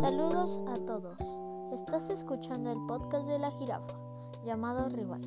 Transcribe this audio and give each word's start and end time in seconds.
Saludos 0.00 0.58
a 0.66 0.78
todos. 0.86 1.18
Estás 1.74 2.08
escuchando 2.08 2.72
el 2.72 2.78
podcast 2.86 3.28
de 3.28 3.38
la 3.38 3.50
jirafa 3.50 3.94
llamado 4.46 4.88
Rival 4.88 5.20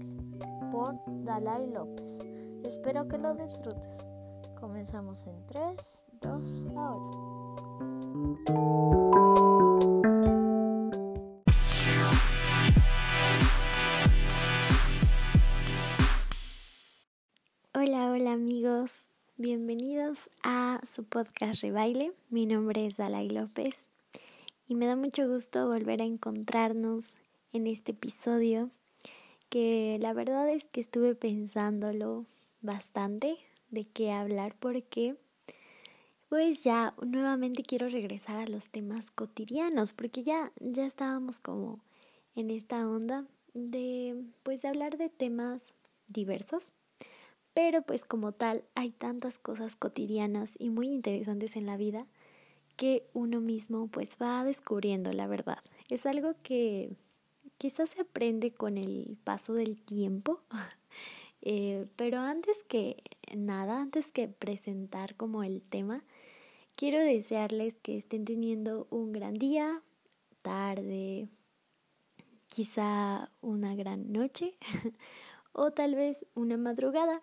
por 0.72 0.96
Dalai 1.24 1.70
López. 1.70 2.18
Espero 2.64 3.08
que 3.08 3.20
lo 3.20 3.36
disfrutes. 3.36 4.04
Comenzamos 4.60 5.28
en 5.28 5.46
3, 5.46 6.08
2, 6.22 6.66
ahora. 6.76 7.18
Hola, 17.76 18.12
hola 18.12 18.32
amigos, 18.34 19.12
bienvenidos 19.38 20.32
a 20.42 20.82
su 20.92 21.04
podcast 21.04 21.62
Rebaile. 21.62 22.14
Mi 22.32 22.48
nombre 22.48 22.88
es 22.88 22.98
Dalai 22.98 23.30
López 23.30 23.86
y 24.68 24.76
me 24.76 24.86
da 24.88 24.96
mucho 24.96 25.28
gusto 25.28 25.68
volver 25.68 26.02
a 26.02 26.06
encontrarnos 26.06 27.14
en 27.52 27.68
este 27.68 27.92
episodio 27.92 28.70
que 29.50 29.98
la 30.00 30.14
verdad 30.14 30.50
es 30.50 30.66
que 30.66 30.82
estuve 30.82 31.16
pensándolo 31.16 32.26
bastante 32.62 33.38
de 33.70 33.86
qué 33.86 34.12
hablar 34.12 34.56
porque 34.60 35.16
pues 36.30 36.64
ya 36.64 36.96
nuevamente 37.02 37.64
quiero 37.64 37.90
regresar 37.90 38.38
a 38.38 38.48
los 38.48 38.70
temas 38.70 39.12
cotidianos 39.12 39.94
porque 39.94 40.24
ya 40.24 40.52
ya 40.60 40.86
estábamos 40.86 41.40
como 41.40 41.80
en 42.36 42.50
esta 42.50 42.88
onda 42.88 43.26
de 43.54 44.24
pues 44.44 44.62
de 44.62 44.70
hablar 44.70 44.98
de 44.98 45.10
temas 45.10 45.74
diversos 46.08 46.72
pero 47.54 47.84
pues 47.84 48.06
como 48.06 48.32
tal 48.32 48.64
hay 48.74 48.90
tantas 48.92 49.38
cosas 49.38 49.76
cotidianas 49.76 50.56
y 50.58 50.70
muy 50.70 50.88
interesantes 50.88 51.56
en 51.56 51.66
la 51.66 51.78
vida 51.78 52.08
que 52.76 53.08
uno 53.14 53.40
mismo 53.40 53.88
pues 53.88 54.18
va 54.22 54.44
descubriendo 54.44 55.12
la 55.14 55.28
verdad. 55.28 55.60
Es 55.90 56.06
algo 56.06 56.34
que 56.44 56.92
quizás 57.58 57.90
se 57.92 58.02
aprende 58.02 58.52
con 58.52 58.78
el 58.78 59.18
paso 59.24 59.54
del 59.54 59.82
tiempo, 59.82 60.42
eh, 61.42 61.86
pero 61.96 62.20
antes 62.20 62.64
que 62.64 63.04
nada, 63.36 63.82
antes 63.82 64.12
que 64.12 64.28
presentar 64.28 65.16
como 65.16 65.44
el 65.44 65.62
tema, 65.62 66.04
quiero 66.76 67.00
desearles 67.00 67.76
que 67.76 67.98
estén 67.98 68.26
teniendo 68.26 68.88
un 68.90 69.12
gran 69.12 69.36
día, 69.36 69.82
tarde, 70.42 71.28
quizá 72.48 73.32
una 73.42 73.76
gran 73.76 74.12
noche 74.12 74.56
o 75.54 75.72
tal 75.72 75.96
vez 75.96 76.26
una 76.36 76.58
madrugada, 76.58 77.22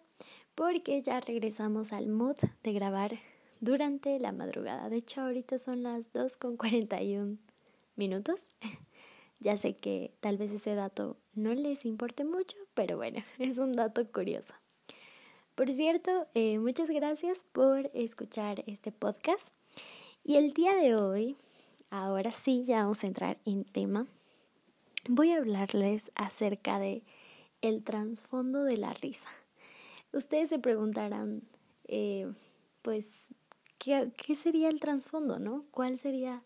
porque 0.54 1.00
ya 1.02 1.20
regresamos 1.20 1.92
al 1.92 2.08
mood 2.08 2.36
de 2.62 2.72
grabar 2.72 3.18
durante 3.60 4.18
la 4.18 4.32
madrugada. 4.32 4.88
De 4.88 4.96
hecho, 4.96 5.20
ahorita 5.20 5.58
son 5.58 5.82
las 5.82 6.12
2 6.12 6.36
con 6.36 6.56
41 6.56 7.36
minutos. 7.96 8.42
ya 9.40 9.56
sé 9.56 9.76
que 9.76 10.12
tal 10.20 10.36
vez 10.38 10.50
ese 10.52 10.74
dato 10.74 11.16
no 11.34 11.54
les 11.54 11.84
importe 11.84 12.24
mucho, 12.24 12.56
pero 12.74 12.96
bueno, 12.96 13.22
es 13.38 13.58
un 13.58 13.74
dato 13.74 14.10
curioso. 14.10 14.54
Por 15.54 15.68
cierto, 15.68 16.26
eh, 16.34 16.58
muchas 16.58 16.90
gracias 16.90 17.38
por 17.52 17.90
escuchar 17.92 18.64
este 18.66 18.92
podcast. 18.92 19.46
Y 20.24 20.36
el 20.36 20.52
día 20.52 20.74
de 20.74 20.94
hoy, 20.94 21.36
ahora 21.90 22.32
sí, 22.32 22.64
ya 22.64 22.82
vamos 22.82 23.04
a 23.04 23.06
entrar 23.06 23.38
en 23.44 23.64
tema. 23.64 24.06
Voy 25.08 25.32
a 25.32 25.38
hablarles 25.38 26.10
acerca 26.14 26.78
de 26.78 27.02
el 27.60 27.82
trasfondo 27.82 28.64
de 28.64 28.76
la 28.78 28.92
risa. 28.94 29.28
Ustedes 30.12 30.48
se 30.48 30.58
preguntarán, 30.58 31.42
eh, 31.88 32.32
pues, 32.82 33.34
¿qué, 33.80 34.12
¿qué 34.16 34.36
sería 34.36 34.68
el 34.68 34.78
trasfondo, 34.78 35.38
no? 35.38 35.64
¿Cuál 35.72 35.98
sería 35.98 36.44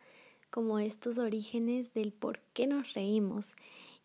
como 0.51 0.79
estos 0.79 1.19
orígenes 1.19 1.93
del 1.93 2.13
por 2.13 2.39
qué 2.55 2.67
nos 2.67 2.95
reímos? 2.95 3.57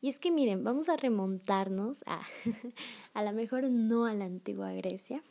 Y 0.02 0.09
es 0.09 0.18
que 0.18 0.31
miren, 0.31 0.64
vamos 0.64 0.90
a 0.90 0.98
remontarnos 0.98 2.04
a, 2.06 2.22
a 3.14 3.24
lo 3.24 3.31
mejor 3.34 3.70
no 3.72 4.06
a 4.06 4.14
la 4.14 4.26
antigua 4.26 4.74
Grecia, 4.74 5.24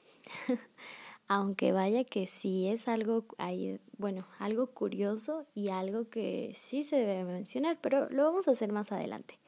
aunque 1.28 1.72
vaya 1.72 2.04
que 2.04 2.26
sí 2.26 2.68
es 2.68 2.86
algo, 2.86 3.24
ahí, 3.38 3.80
bueno, 3.96 4.26
algo 4.38 4.68
curioso 4.68 5.46
y 5.54 5.68
algo 5.70 6.08
que 6.08 6.52
sí 6.54 6.82
se 6.82 6.96
debe 6.96 7.24
mencionar, 7.24 7.78
pero 7.80 8.08
lo 8.10 8.24
vamos 8.24 8.46
a 8.46 8.52
hacer 8.52 8.72
más 8.72 8.92
adelante. 8.92 9.38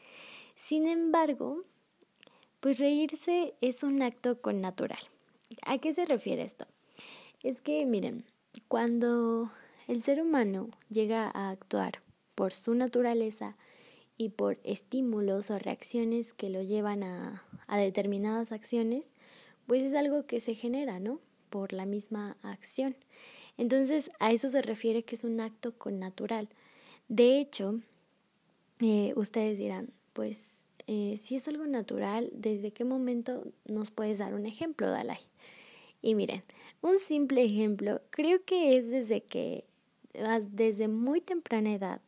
Sin 0.56 0.88
embargo, 0.88 1.64
pues 2.60 2.78
reírse 2.78 3.54
es 3.60 3.82
un 3.82 4.02
acto 4.02 4.40
con 4.40 4.60
natural. 4.60 5.00
¿A 5.64 5.78
qué 5.78 5.92
se 5.92 6.04
refiere 6.04 6.42
esto? 6.42 6.66
Es 7.42 7.62
que, 7.62 7.86
miren, 7.86 8.24
cuando 8.70 9.50
el 9.88 10.00
ser 10.04 10.22
humano 10.22 10.70
llega 10.90 11.28
a 11.34 11.50
actuar 11.50 12.02
por 12.36 12.54
su 12.54 12.72
naturaleza 12.72 13.56
y 14.16 14.28
por 14.28 14.60
estímulos 14.62 15.50
o 15.50 15.58
reacciones 15.58 16.32
que 16.32 16.50
lo 16.50 16.62
llevan 16.62 17.02
a, 17.02 17.42
determinadas 17.68 18.52
acciones, 18.52 19.10
pues 19.66 19.82
es 19.82 19.94
algo 19.94 20.24
que 20.24 20.38
se 20.38 20.54
genera, 20.54 21.00
¿no? 21.00 21.18
Por 21.50 21.72
la 21.72 21.84
misma 21.84 22.36
acción. 22.42 22.94
Entonces, 23.58 24.12
a 24.20 24.30
eso 24.30 24.48
se 24.48 24.62
refiere 24.62 25.02
que 25.02 25.16
es 25.16 25.24
un 25.24 25.40
acto 25.40 25.76
con 25.76 25.98
natural. 25.98 26.48
De 27.08 27.40
hecho, 27.40 27.80
eh, 28.78 29.14
ustedes 29.16 29.58
dirán, 29.58 29.90
pues 30.12 30.64
eh, 30.86 31.16
si 31.16 31.34
es 31.34 31.48
algo 31.48 31.66
natural, 31.66 32.30
¿desde 32.32 32.70
qué 32.70 32.84
momento 32.84 33.42
nos 33.64 33.90
puedes 33.90 34.18
dar 34.18 34.32
un 34.32 34.46
ejemplo, 34.46 34.88
Dalai? 34.88 35.29
Y 36.02 36.14
miren, 36.14 36.42
un 36.80 36.98
simple 36.98 37.44
ejemplo, 37.44 38.00
creo 38.10 38.44
que 38.44 38.76
es 38.76 38.88
desde 38.88 39.22
que, 39.22 39.64
ah, 40.18 40.40
desde 40.40 40.88
muy 40.88 41.20
temprana 41.20 41.74
edad, 41.74 42.00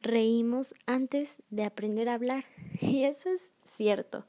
reímos 0.00 0.74
antes 0.86 1.42
de 1.50 1.64
aprender 1.64 2.08
a 2.08 2.14
hablar. 2.14 2.44
Y 2.80 3.04
eso 3.04 3.30
es 3.30 3.50
cierto. 3.64 4.26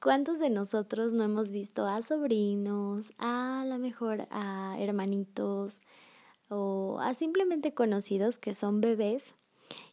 ¿Cuántos 0.00 0.38
de 0.38 0.48
nosotros 0.48 1.12
no 1.12 1.24
hemos 1.24 1.50
visto 1.50 1.84
a 1.86 2.00
sobrinos, 2.00 3.12
a 3.18 3.64
lo 3.66 3.78
mejor 3.78 4.28
a 4.30 4.76
hermanitos 4.78 5.80
o 6.48 6.98
a 7.00 7.12
simplemente 7.14 7.74
conocidos 7.74 8.38
que 8.38 8.54
son 8.54 8.80
bebés 8.80 9.34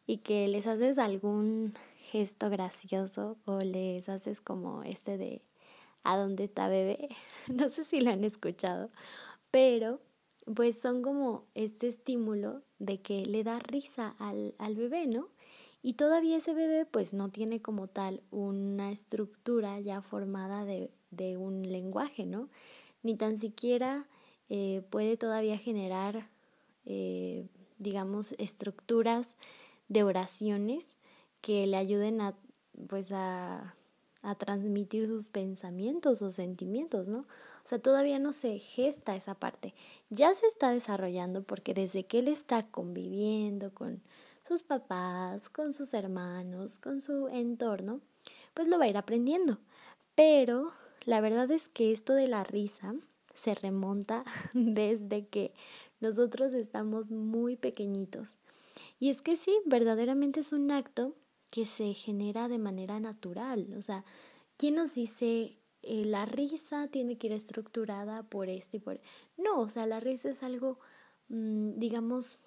y 0.06 0.20
que 0.20 0.48
les 0.48 0.66
haces 0.66 0.98
algún 0.98 1.74
gesto 1.98 2.50
gracioso 2.50 3.38
o 3.46 3.60
les 3.60 4.08
haces 4.08 4.40
como 4.40 4.84
este 4.84 5.18
de 5.18 5.42
¿a 6.08 6.18
dónde 6.18 6.46
está 6.46 6.68
bebé? 6.68 7.10
No 7.54 7.70
sé 7.70 7.84
si 7.84 8.02
lo 8.02 8.12
han 8.12 8.24
escuchado, 8.24 8.90
pero 9.52 10.02
pues 10.54 10.80
son 10.80 11.02
como 11.02 11.46
este 11.54 11.88
estímulo 11.88 12.62
de 12.80 13.02
que 13.02 13.26
le 13.26 13.44
da 13.44 13.60
risa 13.60 14.16
al, 14.20 14.56
al 14.58 14.76
bebé, 14.76 15.08
¿no? 15.08 15.30
Y 15.82 15.94
todavía 15.94 16.38
ese 16.38 16.54
bebé 16.54 16.86
pues 16.86 17.14
no 17.14 17.30
tiene 17.30 17.62
como 17.62 17.88
tal 17.88 18.22
una 18.32 18.92
estructura 18.92 19.80
ya 19.80 20.02
formada 20.02 20.66
de, 20.66 20.92
de 21.12 21.38
un 21.38 21.70
lenguaje, 21.70 22.26
¿no? 22.26 22.50
Ni 23.04 23.16
tan 23.16 23.38
siquiera 23.38 24.08
eh, 24.50 24.82
puede 24.90 25.18
todavía 25.18 25.58
generar, 25.58 26.30
eh, 26.86 27.48
digamos, 27.78 28.34
estructuras 28.38 29.36
de 29.88 30.04
oraciones 30.04 30.94
que 31.42 31.66
le 31.68 31.78
ayuden 31.78 32.20
a, 32.20 32.36
pues 32.88 33.12
a, 33.14 33.77
a 34.28 34.36
transmitir 34.36 35.08
sus 35.08 35.30
pensamientos 35.30 36.22
o 36.22 36.32
sentimientos, 36.32 37.08
¿no? 37.08 37.20
O 37.20 37.64
sea, 37.64 37.80
todavía 37.80 38.20
no 38.20 38.34
se 38.34 38.60
gesta 38.60 39.16
esa 39.16 39.36
parte. 39.36 39.74
Ya 40.10 40.34
se 40.34 40.46
está 40.48 40.70
desarrollando 40.70 41.44
porque 41.44 41.74
desde 41.74 42.06
que 42.06 42.20
él 42.20 42.28
está 42.28 42.68
conviviendo 42.68 43.74
con 43.74 44.02
sus 44.46 44.64
papás, 44.64 45.50
con 45.50 45.74
sus 45.74 45.94
hermanos, 45.94 46.78
con 46.78 47.00
su 47.00 47.30
entorno, 47.30 48.02
pues 48.54 48.68
lo 48.68 48.78
va 48.78 48.84
a 48.86 48.90
ir 48.90 48.98
aprendiendo. 48.98 49.60
Pero 50.14 50.74
la 51.06 51.22
verdad 51.22 51.50
es 51.52 51.70
que 51.70 51.94
esto 51.94 52.14
de 52.14 52.28
la 52.28 52.44
risa 52.44 52.96
se 53.34 53.54
remonta 53.54 54.26
desde 54.54 55.26
que 55.26 55.54
nosotros 56.02 56.52
estamos 56.52 57.12
muy 57.12 57.56
pequeñitos. 57.56 58.36
Y 59.00 59.10
es 59.10 59.22
que 59.22 59.38
sí, 59.38 59.58
verdaderamente 59.66 60.42
es 60.42 60.52
un 60.52 60.70
acto 60.70 61.16
que 61.50 61.66
se 61.66 61.94
genera 61.94 62.48
de 62.48 62.58
manera 62.58 63.00
natural. 63.00 63.74
O 63.78 63.82
sea, 63.82 64.04
¿quién 64.58 64.76
nos 64.76 64.96
dice 64.96 65.58
eh, 65.84 66.06
la 66.06 66.26
risa 66.26 66.88
tiene 66.90 67.18
que 67.18 67.28
ir 67.28 67.34
estructurada 67.34 68.24
por 68.24 68.50
esto 68.50 68.78
y 68.78 68.80
por... 68.80 69.00
No, 69.38 69.62
o 69.62 69.70
sea, 69.70 69.86
la 69.86 70.00
risa 70.00 70.30
es 70.30 70.44
algo, 70.44 70.80
mm, 71.30 71.80
digamos, 71.80 72.40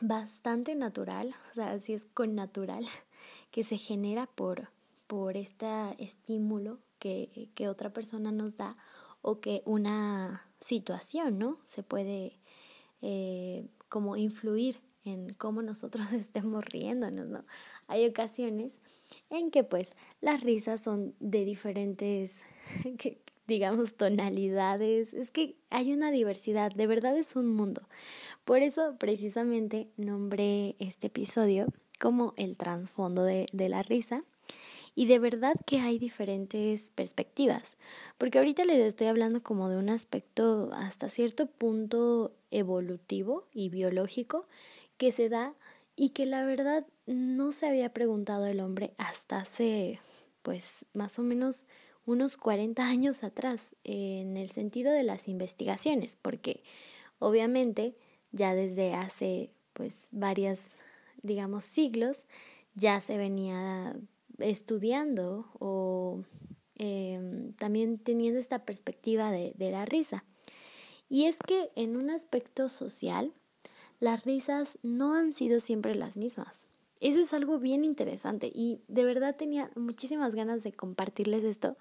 bastante 0.00 0.74
natural, 0.74 1.34
o 1.50 1.54
sea, 1.54 1.72
así 1.72 1.92
es 1.92 2.06
con 2.06 2.34
natural, 2.34 2.86
que 3.50 3.64
se 3.64 3.76
genera 3.76 4.26
por, 4.26 4.70
por 5.06 5.36
este 5.36 5.66
estímulo 5.98 6.80
que, 6.98 7.50
que 7.54 7.68
otra 7.68 7.92
persona 7.92 8.32
nos 8.32 8.56
da 8.56 8.76
o 9.22 9.40
que 9.40 9.62
una 9.64 10.48
situación, 10.60 11.38
¿no? 11.38 11.58
Se 11.66 11.82
puede 11.82 12.40
eh, 13.02 13.68
como 13.88 14.16
influir 14.16 14.80
en 15.04 15.34
cómo 15.34 15.62
nosotros 15.62 16.12
estemos 16.12 16.64
riéndonos, 16.64 17.28
¿no? 17.28 17.44
Hay 17.88 18.06
ocasiones 18.06 18.78
en 19.30 19.50
que 19.50 19.64
pues 19.64 19.94
las 20.20 20.42
risas 20.42 20.80
son 20.80 21.14
de 21.20 21.44
diferentes, 21.44 22.42
digamos, 23.46 23.94
tonalidades. 23.94 25.14
Es 25.14 25.30
que 25.30 25.56
hay 25.70 25.92
una 25.92 26.10
diversidad, 26.10 26.70
de 26.70 26.86
verdad 26.86 27.16
es 27.16 27.34
un 27.34 27.52
mundo. 27.52 27.82
Por 28.44 28.62
eso 28.62 28.96
precisamente 28.98 29.88
nombré 29.96 30.76
este 30.78 31.08
episodio 31.08 31.66
como 31.98 32.34
el 32.36 32.56
trasfondo 32.56 33.24
de, 33.24 33.46
de 33.52 33.68
la 33.68 33.82
risa. 33.82 34.22
Y 34.94 35.06
de 35.06 35.20
verdad 35.20 35.54
que 35.64 35.78
hay 35.78 35.98
diferentes 35.98 36.90
perspectivas, 36.90 37.76
porque 38.18 38.38
ahorita 38.38 38.64
les 38.64 38.78
estoy 38.78 39.06
hablando 39.06 39.44
como 39.44 39.68
de 39.68 39.76
un 39.76 39.90
aspecto 39.90 40.70
hasta 40.72 41.08
cierto 41.08 41.46
punto 41.46 42.32
evolutivo 42.50 43.46
y 43.54 43.68
biológico 43.68 44.48
que 44.96 45.12
se 45.12 45.28
da 45.28 45.54
y 45.98 46.10
que 46.10 46.26
la 46.26 46.44
verdad 46.44 46.86
no 47.06 47.50
se 47.50 47.66
había 47.66 47.92
preguntado 47.92 48.46
el 48.46 48.60
hombre 48.60 48.94
hasta 48.98 49.38
hace 49.38 49.98
pues 50.42 50.86
más 50.94 51.18
o 51.18 51.22
menos 51.22 51.66
unos 52.06 52.36
40 52.36 52.86
años 52.86 53.24
atrás 53.24 53.74
en 53.82 54.36
el 54.36 54.48
sentido 54.48 54.92
de 54.92 55.02
las 55.02 55.26
investigaciones, 55.26 56.14
porque 56.14 56.62
obviamente 57.18 57.96
ya 58.30 58.54
desde 58.54 58.94
hace 58.94 59.50
pues 59.72 60.06
varias 60.12 60.70
digamos 61.22 61.64
siglos 61.64 62.24
ya 62.74 63.00
se 63.00 63.18
venía 63.18 63.96
estudiando 64.38 65.50
o 65.58 66.22
em, 66.76 67.54
también 67.54 67.98
teniendo 67.98 68.38
esta 68.38 68.64
perspectiva 68.64 69.32
de, 69.32 69.52
de 69.56 69.72
la 69.72 69.84
risa. 69.84 70.24
Y 71.08 71.24
es 71.24 71.38
que 71.44 71.70
en 71.74 71.96
un 71.96 72.10
aspecto 72.10 72.68
social, 72.68 73.32
las 74.00 74.24
risas 74.24 74.78
no 74.82 75.14
han 75.14 75.34
sido 75.34 75.60
siempre 75.60 75.94
las 75.94 76.16
mismas. 76.16 76.66
Eso 77.00 77.20
es 77.20 77.32
algo 77.32 77.58
bien 77.58 77.84
interesante 77.84 78.50
y 78.52 78.80
de 78.88 79.04
verdad 79.04 79.36
tenía 79.36 79.70
muchísimas 79.76 80.34
ganas 80.34 80.64
de 80.64 80.72
compartirles 80.72 81.44
esto 81.44 81.76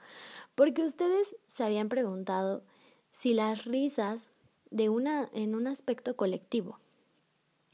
porque 0.54 0.84
ustedes 0.84 1.36
se 1.48 1.64
habían 1.64 1.90
preguntado 1.90 2.64
si 3.10 3.34
las 3.34 3.66
risas 3.66 4.30
de 4.70 4.90
una 4.90 5.30
en 5.34 5.56
un 5.56 5.66
aspecto 5.66 6.16
colectivo, 6.16 6.80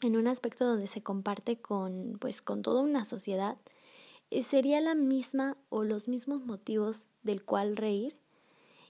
en 0.01 0.16
un 0.16 0.28
aspecto 0.28 0.66
donde 0.66 0.88
se 0.88 1.04
comparte 1.04 1.57
con 1.57 2.18
pues 2.19 2.42
con 2.42 2.62
toda 2.62 2.81
una 2.81 3.04
sociedad, 3.04 3.57
eh, 4.31 4.42
sería 4.42 4.80
la 4.80 4.96
misma 4.96 5.57
o 5.69 5.84
los 5.84 6.07
mismos 6.07 6.46
motivos 6.46 7.06
del 7.24 7.44
cual 7.44 7.75
reír. 7.75 8.16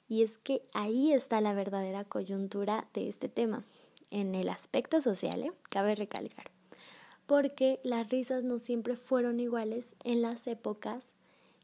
Y 0.08 0.22
es 0.22 0.38
que 0.38 0.62
ahí 0.74 1.12
está 1.12 1.42
la 1.42 1.54
verdadera 1.54 2.04
coyuntura 2.04 2.88
de 2.94 3.10
este 3.10 3.30
tema, 3.30 3.64
en 4.14 4.36
el 4.36 4.50
aspecto 4.50 5.02
social, 5.02 5.44
¿eh? 5.44 5.52
cabe 5.70 5.96
recalcar 5.96 6.54
porque 7.26 7.80
las 7.84 8.10
risas 8.10 8.44
no 8.44 8.58
siempre 8.60 8.96
fueron 8.96 9.40
iguales 9.40 9.96
en 10.04 10.22
las 10.22 10.48
épocas 10.48 11.16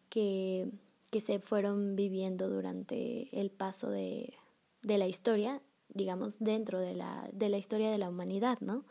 que, 0.09 0.69
que 1.11 1.21
se 1.21 1.39
fueron 1.39 1.95
viviendo 1.95 2.49
durante 2.49 3.29
el 3.39 3.51
paso 3.51 3.89
de, 3.89 4.33
de 4.81 4.97
la 4.97 5.07
historia, 5.07 5.61
digamos, 5.89 6.39
dentro 6.39 6.79
de 6.79 6.95
la, 6.95 7.29
de 7.33 7.49
la 7.49 7.57
historia 7.57 7.91
de 7.91 7.97
la 7.97 8.09
humanidad, 8.09 8.59
¿no? 8.61 8.85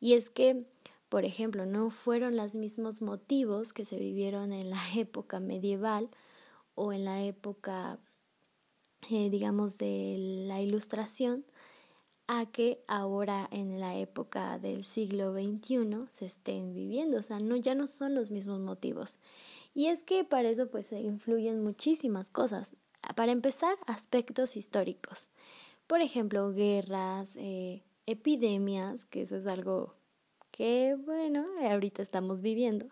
Y 0.00 0.14
es 0.14 0.30
que, 0.30 0.64
por 1.08 1.24
ejemplo, 1.24 1.66
no 1.66 1.90
fueron 1.90 2.36
los 2.36 2.54
mismos 2.54 3.02
motivos 3.02 3.72
que 3.72 3.84
se 3.84 3.96
vivieron 3.96 4.52
en 4.52 4.70
la 4.70 4.82
época 4.96 5.40
medieval 5.40 6.10
o 6.74 6.92
en 6.92 7.04
la 7.04 7.22
época, 7.24 7.98
eh, 9.10 9.30
digamos, 9.30 9.78
de 9.78 10.16
la 10.46 10.60
ilustración, 10.60 11.44
a 12.26 12.46
que 12.46 12.82
ahora 12.86 13.48
en 13.50 13.80
la 13.80 13.96
época 13.96 14.58
del 14.58 14.84
siglo 14.84 15.32
XXI 15.32 16.06
se 16.08 16.26
estén 16.26 16.74
viviendo, 16.74 17.18
o 17.18 17.22
sea, 17.22 17.38
no, 17.38 17.56
ya 17.56 17.74
no 17.74 17.86
son 17.86 18.14
los 18.14 18.30
mismos 18.30 18.60
motivos. 18.60 19.18
Y 19.74 19.86
es 19.86 20.02
que 20.02 20.24
para 20.24 20.48
eso 20.48 20.68
pues 20.68 20.86
se 20.86 21.00
influyen 21.00 21.62
muchísimas 21.62 22.30
cosas. 22.30 22.72
Para 23.16 23.32
empezar, 23.32 23.76
aspectos 23.86 24.56
históricos. 24.56 25.28
Por 25.86 26.00
ejemplo, 26.00 26.52
guerras, 26.52 27.36
eh, 27.36 27.82
epidemias, 28.06 29.04
que 29.04 29.22
eso 29.22 29.36
es 29.36 29.46
algo 29.46 29.94
que, 30.50 30.96
bueno, 31.04 31.44
ahorita 31.60 32.00
estamos 32.00 32.40
viviendo 32.40 32.86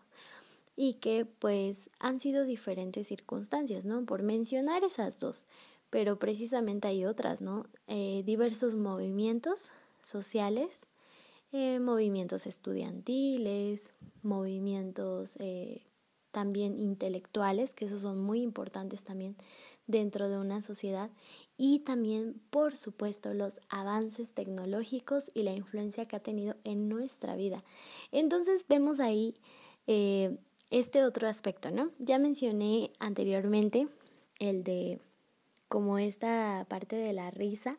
y 0.76 0.94
que 0.94 1.24
pues 1.24 1.90
han 1.98 2.18
sido 2.18 2.44
diferentes 2.44 3.06
circunstancias, 3.06 3.84
¿no? 3.84 4.04
Por 4.04 4.22
mencionar 4.22 4.84
esas 4.84 5.18
dos 5.18 5.46
pero 5.92 6.18
precisamente 6.18 6.88
hay 6.88 7.04
otras, 7.04 7.42
¿no? 7.42 7.66
Eh, 7.86 8.22
diversos 8.24 8.74
movimientos 8.74 9.72
sociales, 10.00 10.86
eh, 11.52 11.80
movimientos 11.80 12.46
estudiantiles, 12.46 13.92
movimientos 14.22 15.36
eh, 15.38 15.82
también 16.30 16.78
intelectuales, 16.78 17.74
que 17.74 17.84
esos 17.84 18.00
son 18.00 18.22
muy 18.22 18.40
importantes 18.40 19.04
también 19.04 19.36
dentro 19.86 20.30
de 20.30 20.38
una 20.38 20.62
sociedad, 20.62 21.10
y 21.58 21.80
también, 21.80 22.40
por 22.48 22.74
supuesto, 22.74 23.34
los 23.34 23.60
avances 23.68 24.32
tecnológicos 24.32 25.30
y 25.34 25.42
la 25.42 25.52
influencia 25.52 26.06
que 26.06 26.16
ha 26.16 26.20
tenido 26.20 26.56
en 26.64 26.88
nuestra 26.88 27.36
vida. 27.36 27.64
Entonces 28.12 28.64
vemos 28.66 28.98
ahí 28.98 29.36
este 30.70 31.04
otro 31.04 31.28
aspecto, 31.28 31.70
¿no? 31.70 31.90
Ya 31.98 32.18
mencioné 32.18 32.92
anteriormente 32.98 33.88
el 34.38 34.64
de 34.64 34.98
como 35.72 35.98
esta 35.98 36.66
parte 36.68 36.96
de 36.96 37.14
la 37.14 37.30
risa 37.30 37.78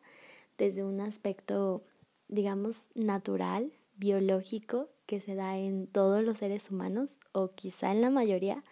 desde 0.57 0.83
un 0.83 0.99
aspecto, 0.99 1.83
digamos, 2.27 2.81
natural, 2.95 3.71
biológico, 3.97 4.89
que 5.05 5.19
se 5.19 5.35
da 5.35 5.59
en 5.59 5.85
todos 5.85 6.23
los 6.23 6.39
seres 6.39 6.71
humanos 6.71 7.19
o 7.33 7.51
quizá 7.51 7.91
en 7.91 8.01
la 8.01 8.09
mayoría, 8.09 8.63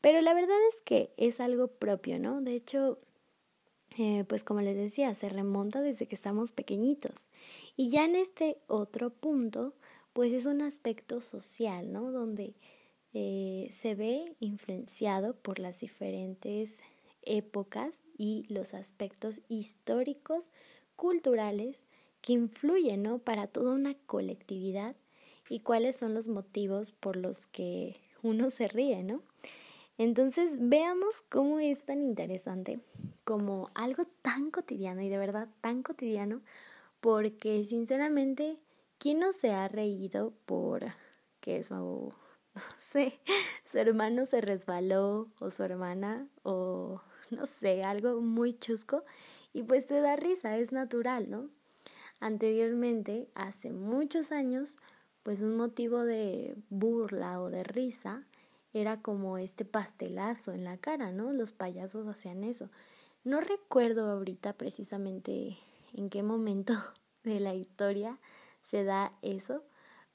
pero 0.00 0.20
la 0.20 0.34
verdad 0.34 0.56
es 0.68 0.80
que 0.82 1.12
es 1.16 1.40
algo 1.40 1.66
propio, 1.66 2.20
¿no? 2.20 2.42
De 2.42 2.54
hecho, 2.54 3.00
eh, 3.98 4.22
pues 4.28 4.44
como 4.44 4.60
les 4.60 4.76
decía, 4.76 5.12
se 5.14 5.28
remonta 5.28 5.80
desde 5.80 6.06
que 6.06 6.14
estamos 6.14 6.52
pequeñitos. 6.52 7.30
Y 7.74 7.90
ya 7.90 8.04
en 8.04 8.14
este 8.14 8.58
otro 8.68 9.10
punto, 9.10 9.74
pues 10.12 10.32
es 10.32 10.46
un 10.46 10.62
aspecto 10.62 11.22
social, 11.22 11.92
¿no? 11.92 12.12
Donde 12.12 12.54
eh, 13.14 13.66
se 13.72 13.96
ve 13.96 14.36
influenciado 14.38 15.34
por 15.34 15.58
las 15.58 15.80
diferentes 15.80 16.84
épocas 17.26 18.04
y 18.16 18.46
los 18.48 18.74
aspectos 18.74 19.42
históricos, 19.48 20.50
culturales 20.96 21.84
que 22.20 22.32
influyen 22.32 23.02
¿no? 23.02 23.18
para 23.18 23.46
toda 23.46 23.74
una 23.74 23.94
colectividad 24.06 24.96
y 25.48 25.60
cuáles 25.60 25.96
son 25.96 26.14
los 26.14 26.28
motivos 26.28 26.90
por 26.90 27.16
los 27.16 27.46
que 27.46 27.96
uno 28.22 28.50
se 28.50 28.68
ríe, 28.68 29.02
¿no? 29.02 29.20
Entonces 29.98 30.52
veamos 30.56 31.22
cómo 31.28 31.60
es 31.60 31.84
tan 31.84 32.02
interesante 32.02 32.80
como 33.24 33.70
algo 33.74 34.04
tan 34.22 34.50
cotidiano 34.50 35.02
y 35.02 35.08
de 35.08 35.18
verdad 35.18 35.48
tan 35.60 35.82
cotidiano 35.82 36.40
porque 37.00 37.64
sinceramente, 37.66 38.56
¿quién 38.98 39.18
no 39.18 39.32
se 39.32 39.52
ha 39.52 39.68
reído 39.68 40.32
por 40.46 40.86
que 41.40 41.62
su, 41.62 42.14
no 42.54 42.62
sé, 42.78 43.18
su 43.64 43.78
hermano 43.78 44.26
se 44.26 44.40
resbaló 44.40 45.28
o 45.40 45.50
su 45.50 45.62
hermana 45.62 46.28
o 46.42 47.00
no 47.30 47.46
sé, 47.46 47.82
algo 47.82 48.20
muy 48.20 48.58
chusco 48.58 49.04
y 49.52 49.62
pues 49.62 49.86
te 49.86 50.00
da 50.00 50.16
risa, 50.16 50.56
es 50.56 50.72
natural, 50.72 51.30
¿no? 51.30 51.48
Anteriormente, 52.20 53.28
hace 53.34 53.70
muchos 53.70 54.32
años, 54.32 54.76
pues 55.22 55.42
un 55.42 55.56
motivo 55.56 56.04
de 56.04 56.56
burla 56.70 57.40
o 57.40 57.50
de 57.50 57.62
risa 57.62 58.24
era 58.72 59.00
como 59.00 59.38
este 59.38 59.64
pastelazo 59.64 60.52
en 60.52 60.64
la 60.64 60.76
cara, 60.76 61.12
¿no? 61.12 61.32
Los 61.32 61.52
payasos 61.52 62.06
hacían 62.08 62.42
eso. 62.42 62.70
No 63.22 63.40
recuerdo 63.40 64.10
ahorita 64.10 64.54
precisamente 64.54 65.56
en 65.92 66.10
qué 66.10 66.22
momento 66.22 66.74
de 67.24 67.40
la 67.40 67.54
historia 67.54 68.18
se 68.62 68.84
da 68.84 69.12
eso, 69.22 69.62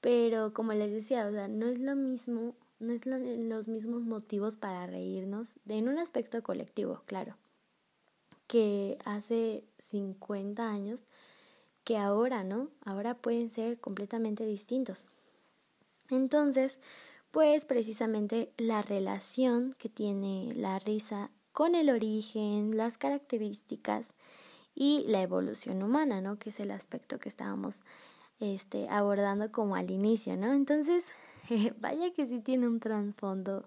pero 0.01 0.53
como 0.53 0.73
les 0.73 0.91
decía, 0.91 1.27
o 1.27 1.31
sea, 1.31 1.47
no 1.47 1.67
es 1.67 1.79
lo 1.79 1.95
mismo 1.95 2.55
no 2.79 2.93
es 2.93 3.05
los 3.05 3.67
mismos 3.67 4.03
motivos 4.03 4.55
para 4.55 4.87
reírnos, 4.87 5.59
en 5.67 5.89
un 5.89 5.99
aspecto 5.99 6.41
colectivo, 6.41 7.01
claro, 7.05 7.35
que 8.47 8.97
hace 9.05 9.63
50 9.77 10.67
años, 10.67 11.03
que 11.83 11.97
ahora, 11.97 12.43
¿no? 12.43 12.69
Ahora 12.85 13.15
pueden 13.15 13.51
ser 13.51 13.79
completamente 13.79 14.45
distintos. 14.45 15.05
Entonces, 16.09 16.77
pues 17.31 17.65
precisamente 17.65 18.51
la 18.57 18.81
relación 18.81 19.75
que 19.77 19.89
tiene 19.89 20.53
la 20.55 20.79
risa 20.79 21.29
con 21.51 21.75
el 21.75 21.89
origen, 21.89 22.77
las 22.77 22.97
características 22.97 24.13
y 24.73 25.03
la 25.07 25.21
evolución 25.21 25.83
humana, 25.83 26.21
¿no? 26.21 26.39
Que 26.39 26.49
es 26.49 26.59
el 26.59 26.71
aspecto 26.71 27.19
que 27.19 27.29
estábamos 27.29 27.81
este, 28.39 28.87
abordando 28.89 29.51
como 29.51 29.75
al 29.75 29.91
inicio, 29.91 30.37
¿no? 30.37 30.53
Entonces, 30.53 31.05
vaya 31.79 32.13
que 32.13 32.27
sí 32.27 32.39
tiene 32.39 32.67
un 32.67 32.79
trasfondo 32.79 33.65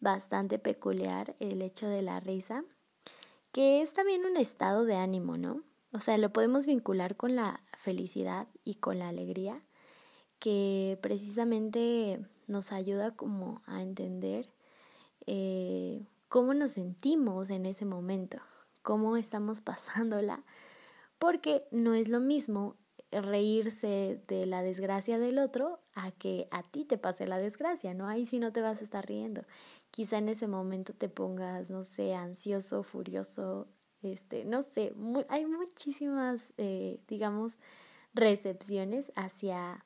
bastante 0.00 0.58
peculiar 0.58 1.36
el 1.40 1.62
hecho 1.62 1.86
de 1.86 2.02
la 2.02 2.20
risa, 2.20 2.64
que 3.52 3.82
es 3.82 3.92
también 3.92 4.24
un 4.24 4.36
estado 4.36 4.84
de 4.84 4.96
ánimo, 4.96 5.36
¿no? 5.36 5.62
O 5.92 6.00
sea, 6.00 6.18
lo 6.18 6.32
podemos 6.32 6.66
vincular 6.66 7.16
con 7.16 7.36
la 7.36 7.60
felicidad 7.78 8.46
y 8.64 8.76
con 8.76 8.98
la 8.98 9.08
alegría, 9.08 9.60
que 10.38 10.98
precisamente 11.02 12.24
nos 12.46 12.72
ayuda 12.72 13.12
como 13.12 13.62
a 13.66 13.82
entender 13.82 14.48
eh, 15.26 16.06
cómo 16.28 16.54
nos 16.54 16.72
sentimos 16.72 17.50
en 17.50 17.66
ese 17.66 17.84
momento, 17.84 18.38
cómo 18.82 19.16
estamos 19.16 19.60
pasándola, 19.62 20.44
porque 21.18 21.64
no 21.70 21.94
es 21.94 22.08
lo 22.08 22.20
mismo 22.20 22.76
reírse 23.12 24.20
de 24.28 24.46
la 24.46 24.62
desgracia 24.62 25.18
del 25.18 25.38
otro 25.38 25.80
a 25.94 26.12
que 26.12 26.48
a 26.50 26.62
ti 26.62 26.84
te 26.84 26.98
pase 26.98 27.26
la 27.26 27.38
desgracia, 27.38 27.94
¿no? 27.94 28.06
Ahí 28.06 28.26
sí 28.26 28.38
no 28.38 28.52
te 28.52 28.60
vas 28.60 28.80
a 28.80 28.84
estar 28.84 29.06
riendo. 29.06 29.42
Quizá 29.90 30.18
en 30.18 30.28
ese 30.28 30.46
momento 30.46 30.92
te 30.92 31.08
pongas, 31.08 31.70
no 31.70 31.82
sé, 31.82 32.14
ansioso, 32.14 32.82
furioso, 32.82 33.66
este, 34.02 34.44
no 34.44 34.62
sé, 34.62 34.94
hay 35.28 35.46
muchísimas, 35.46 36.54
eh, 36.56 37.00
digamos, 37.08 37.58
recepciones 38.14 39.12
hacia, 39.16 39.84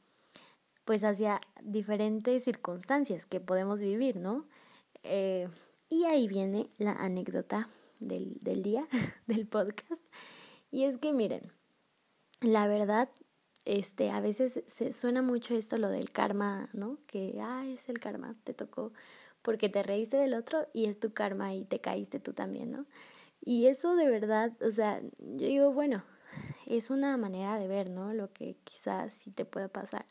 pues 0.84 1.02
hacia 1.02 1.40
diferentes 1.62 2.44
circunstancias 2.44 3.26
que 3.26 3.40
podemos 3.40 3.80
vivir, 3.80 4.16
¿no? 4.16 4.46
Eh, 5.02 5.48
y 5.88 6.04
ahí 6.04 6.28
viene 6.28 6.70
la 6.76 6.92
anécdota 6.92 7.68
del, 8.00 8.36
del 8.40 8.62
día, 8.62 8.86
del 9.26 9.46
podcast. 9.46 10.06
Y 10.70 10.84
es 10.84 10.98
que 10.98 11.12
miren, 11.12 11.52
la 12.40 12.66
verdad, 12.66 13.08
este, 13.64 14.10
a 14.10 14.20
veces 14.20 14.62
se 14.66 14.92
suena 14.92 15.22
mucho 15.22 15.54
esto 15.54 15.78
lo 15.78 15.88
del 15.88 16.10
karma, 16.10 16.68
¿no? 16.72 16.98
Que, 17.06 17.38
ah, 17.40 17.64
es 17.66 17.88
el 17.88 18.00
karma, 18.00 18.36
te 18.44 18.54
tocó 18.54 18.92
porque 19.44 19.68
te 19.68 19.82
reíste 19.82 20.16
del 20.16 20.32
otro 20.34 20.66
y 20.72 20.86
es 20.86 20.98
tu 20.98 21.12
karma 21.12 21.54
y 21.54 21.66
te 21.66 21.78
caíste 21.78 22.18
tú 22.18 22.32
también, 22.32 22.72
¿no? 22.72 22.86
Y 23.42 23.66
eso 23.66 23.94
de 23.94 24.08
verdad, 24.08 24.52
o 24.62 24.72
sea, 24.72 25.02
yo 25.18 25.46
digo, 25.46 25.72
bueno, 25.72 26.02
es 26.66 26.90
una 26.90 27.16
manera 27.18 27.58
de 27.58 27.68
ver, 27.68 27.90
¿no? 27.90 28.14
Lo 28.14 28.32
que 28.32 28.56
quizás 28.64 29.12
sí 29.12 29.30
te 29.30 29.44
pueda 29.44 29.68
pasar. 29.68 30.06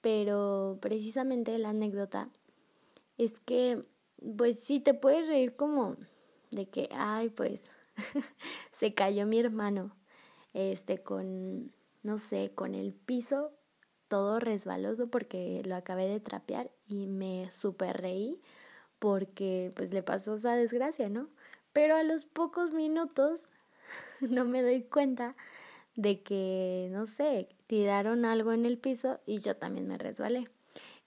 Pero 0.00 0.78
precisamente 0.80 1.56
la 1.58 1.70
anécdota 1.70 2.30
es 3.16 3.38
que, 3.40 3.84
pues 4.36 4.60
sí 4.60 4.80
te 4.80 4.94
puedes 4.94 5.28
reír 5.28 5.54
como 5.54 5.96
de 6.50 6.68
que, 6.68 6.88
ay, 6.92 7.28
pues 7.30 7.70
se 8.78 8.92
cayó 8.94 9.24
mi 9.26 9.38
hermano, 9.38 9.94
este, 10.54 11.02
con, 11.02 11.72
no 12.02 12.18
sé, 12.18 12.52
con 12.54 12.74
el 12.74 12.92
piso 12.92 13.52
todo 14.08 14.40
resbaloso 14.40 15.08
porque 15.08 15.62
lo 15.64 15.76
acabé 15.76 16.08
de 16.08 16.20
trapear 16.20 16.70
y 16.86 17.06
me 17.06 17.50
super 17.50 18.00
reí 18.00 18.40
porque 18.98 19.72
pues 19.76 19.92
le 19.92 20.02
pasó 20.02 20.34
esa 20.34 20.56
desgracia, 20.56 21.08
¿no? 21.08 21.28
Pero 21.72 21.94
a 21.94 22.02
los 22.02 22.24
pocos 22.24 22.72
minutos 22.72 23.48
no 24.20 24.44
me 24.44 24.62
doy 24.62 24.82
cuenta 24.82 25.36
de 25.94 26.22
que, 26.22 26.88
no 26.92 27.06
sé, 27.06 27.48
tiraron 27.66 28.24
algo 28.24 28.52
en 28.52 28.66
el 28.66 28.78
piso 28.78 29.20
y 29.26 29.38
yo 29.38 29.56
también 29.56 29.86
me 29.86 29.98
resbalé. 29.98 30.48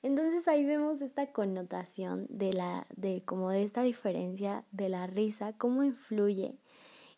Entonces 0.03 0.47
ahí 0.47 0.65
vemos 0.65 1.01
esta 1.01 1.31
connotación 1.31 2.25
de 2.29 2.53
la, 2.53 2.87
de 2.95 3.23
como 3.23 3.51
de 3.51 3.63
esta 3.63 3.83
diferencia 3.83 4.65
de 4.71 4.89
la 4.89 5.05
risa, 5.07 5.53
cómo 5.57 5.83
influye 5.83 6.57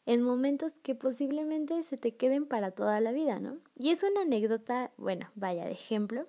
en 0.05 0.21
momentos 0.21 0.73
que 0.83 0.95
posiblemente 0.95 1.81
se 1.83 1.97
te 1.97 2.15
queden 2.15 2.45
para 2.45 2.71
toda 2.71 2.99
la 2.99 3.11
vida, 3.11 3.39
¿no? 3.39 3.57
Y 3.77 3.91
es 3.91 4.03
una 4.03 4.21
anécdota, 4.21 4.91
bueno, 4.97 5.29
vaya 5.35 5.65
de 5.65 5.71
ejemplo, 5.71 6.27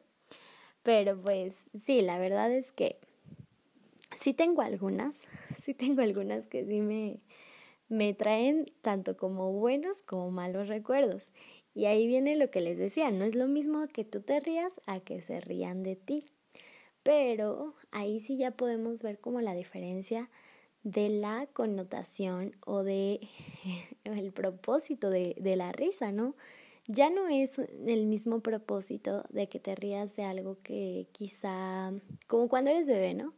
pero 0.82 1.20
pues 1.20 1.64
sí, 1.82 2.02
la 2.02 2.18
verdad 2.18 2.52
es 2.52 2.70
que 2.72 2.98
sí 4.16 4.34
tengo 4.34 4.62
algunas, 4.62 5.16
sí 5.58 5.74
tengo 5.74 6.02
algunas 6.02 6.46
que 6.46 6.64
sí 6.64 6.80
me, 6.80 7.18
me 7.88 8.14
traen 8.14 8.72
tanto 8.82 9.16
como 9.16 9.52
buenos 9.52 10.02
como 10.02 10.30
malos 10.30 10.68
recuerdos. 10.68 11.30
Y 11.74 11.86
ahí 11.86 12.06
viene 12.06 12.36
lo 12.36 12.50
que 12.50 12.60
les 12.60 12.78
decía, 12.78 13.10
no 13.10 13.24
es 13.24 13.34
lo 13.34 13.48
mismo 13.48 13.88
que 13.88 14.04
tú 14.04 14.20
te 14.20 14.38
rías 14.38 14.80
a 14.86 15.00
que 15.00 15.20
se 15.20 15.40
rían 15.40 15.82
de 15.82 15.96
ti. 15.96 16.24
Pero 17.02 17.74
ahí 17.90 18.20
sí 18.20 18.36
ya 18.36 18.52
podemos 18.52 19.02
ver 19.02 19.18
como 19.18 19.40
la 19.40 19.54
diferencia 19.54 20.30
de 20.84 21.08
la 21.08 21.46
connotación 21.52 22.54
o 22.64 22.82
de 22.82 23.20
el 24.04 24.32
propósito 24.32 25.10
de, 25.10 25.34
de 25.40 25.56
la 25.56 25.72
risa, 25.72 26.12
¿no? 26.12 26.34
Ya 26.86 27.08
no 27.08 27.28
es 27.28 27.58
el 27.58 28.06
mismo 28.06 28.40
propósito 28.40 29.24
de 29.30 29.48
que 29.48 29.58
te 29.58 29.74
rías 29.74 30.14
de 30.16 30.24
algo 30.24 30.58
que 30.62 31.08
quizá, 31.12 31.92
como 32.26 32.48
cuando 32.48 32.70
eres 32.70 32.86
bebé, 32.86 33.14
¿no? 33.14 33.32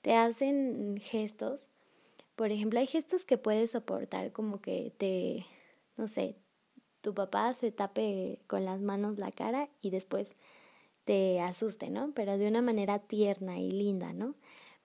Te 0.00 0.14
hacen 0.14 0.96
gestos. 1.02 1.70
Por 2.36 2.52
ejemplo, 2.52 2.78
hay 2.78 2.86
gestos 2.86 3.24
que 3.24 3.36
puedes 3.36 3.72
soportar 3.72 4.32
como 4.32 4.60
que 4.60 4.92
te, 4.96 5.44
no 5.96 6.06
sé, 6.06 6.36
tu 7.00 7.14
papá 7.14 7.52
se 7.54 7.72
tape 7.72 8.38
con 8.46 8.64
las 8.64 8.80
manos 8.80 9.18
la 9.18 9.32
cara 9.32 9.68
y 9.82 9.90
después 9.90 10.36
te 11.04 11.40
asuste, 11.40 11.90
¿no? 11.90 12.12
Pero 12.14 12.38
de 12.38 12.46
una 12.46 12.62
manera 12.62 13.00
tierna 13.00 13.58
y 13.58 13.70
linda, 13.72 14.12
¿no? 14.12 14.36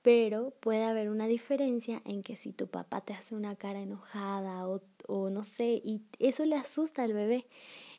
Pero 0.10 0.56
puede 0.60 0.86
haber 0.86 1.12
una 1.12 1.28
diferencia 1.28 2.02
en 2.04 2.24
que 2.24 2.36
si 2.36 2.52
tu 2.52 2.66
papá 2.66 3.02
te 3.02 3.14
hace 3.14 3.36
una 3.36 3.56
cara 3.56 3.80
enojada 3.80 4.68
o, 4.68 4.82
o 5.08 5.30
no 5.30 5.44
sé, 5.44 5.80
y 5.84 6.02
eso 6.18 6.46
le 6.46 6.56
asusta 6.56 7.04
al 7.04 7.14
bebé. 7.14 7.46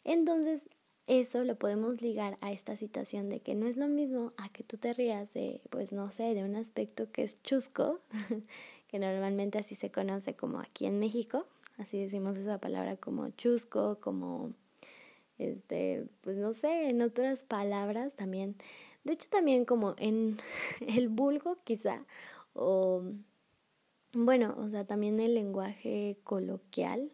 Entonces, 0.02 0.68
eso 1.06 1.44
lo 1.44 1.54
podemos 1.54 2.02
ligar 2.02 2.36
a 2.40 2.50
esta 2.50 2.74
situación 2.74 3.28
de 3.28 3.38
que 3.38 3.54
no 3.54 3.68
es 3.68 3.76
lo 3.76 3.86
mismo 3.86 4.32
a 4.38 4.48
que 4.48 4.64
tú 4.64 4.76
te 4.76 4.92
rías 4.92 5.32
de, 5.34 5.60
pues 5.70 5.92
no 5.92 6.10
sé, 6.10 6.34
de 6.34 6.42
un 6.42 6.56
aspecto 6.56 7.12
que 7.12 7.22
es 7.22 7.40
chusco, 7.44 8.00
que 8.88 8.98
normalmente 8.98 9.58
así 9.58 9.76
se 9.76 9.92
conoce 9.92 10.34
como 10.34 10.58
aquí 10.58 10.86
en 10.86 10.98
México, 10.98 11.46
así 11.78 11.96
decimos 11.96 12.36
esa 12.36 12.58
palabra 12.58 12.96
como 12.96 13.30
chusco, 13.30 14.00
como, 14.00 14.52
este, 15.38 16.06
pues 16.22 16.38
no 16.38 16.54
sé, 16.54 16.88
en 16.88 17.02
otras 17.02 17.44
palabras 17.44 18.16
también 18.16 18.56
de 19.04 19.12
hecho, 19.12 19.28
también 19.30 19.64
como 19.64 19.94
en 19.98 20.38
el 20.80 21.08
vulgo 21.08 21.58
quizá, 21.64 22.04
o 22.52 23.02
bueno, 24.12 24.54
o 24.58 24.68
sea, 24.68 24.84
también 24.84 25.20
el 25.20 25.34
lenguaje 25.34 26.18
coloquial, 26.24 27.12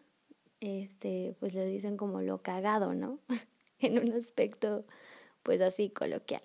este, 0.61 1.37
pues 1.39 1.55
le 1.55 1.67
dicen 1.67 1.97
como 1.97 2.23
lo 2.23 2.43
cagado, 2.43 2.95
¿no? 2.95 3.21
en 3.79 3.99
un 3.99 4.13
aspecto, 4.13 4.85
pues 5.43 5.61
así, 5.61 5.91
coloquial. 5.91 6.43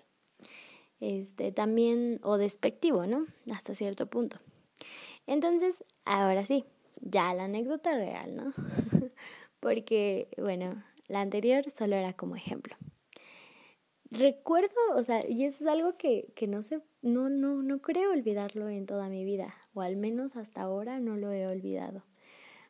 Este, 1.00 1.50
también, 1.50 2.20
o 2.22 2.36
despectivo, 2.36 3.06
¿no? 3.06 3.26
Hasta 3.52 3.74
cierto 3.74 4.06
punto. 4.06 4.38
Entonces, 5.26 5.82
ahora 6.04 6.44
sí, 6.44 6.64
ya 7.00 7.32
la 7.34 7.44
anécdota 7.44 7.94
real, 7.94 8.36
¿no? 8.36 8.52
Porque, 9.60 10.28
bueno, 10.36 10.84
la 11.08 11.22
anterior 11.22 11.68
solo 11.70 11.96
era 11.96 12.12
como 12.12 12.36
ejemplo 12.36 12.76
recuerdo, 14.12 14.76
o 14.94 15.02
sea, 15.02 15.26
y 15.28 15.44
eso 15.44 15.64
es 15.64 15.70
algo 15.70 15.96
que, 15.96 16.32
que 16.36 16.46
no 16.46 16.62
sé, 16.62 16.80
no, 17.00 17.28
no, 17.28 17.62
no 17.62 17.80
creo 17.80 18.12
olvidarlo 18.12 18.68
en 18.68 18.86
toda 18.86 19.08
mi 19.08 19.24
vida, 19.24 19.54
o 19.74 19.80
al 19.80 19.96
menos 19.96 20.36
hasta 20.36 20.62
ahora 20.62 21.00
no 21.00 21.16
lo 21.16 21.32
he 21.32 21.46
olvidado. 21.46 22.04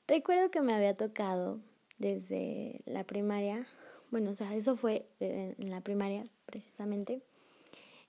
Recuerdo 0.06 0.50
que 0.50 0.62
me 0.62 0.72
había 0.72 0.96
tocado 0.96 1.60
desde 1.98 2.80
la 2.86 3.04
primaria, 3.04 3.66
bueno, 4.10 4.30
o 4.30 4.34
sea, 4.34 4.54
eso 4.54 4.76
fue 4.76 5.06
en 5.20 5.70
la 5.70 5.80
primaria 5.80 6.24
precisamente, 6.46 7.22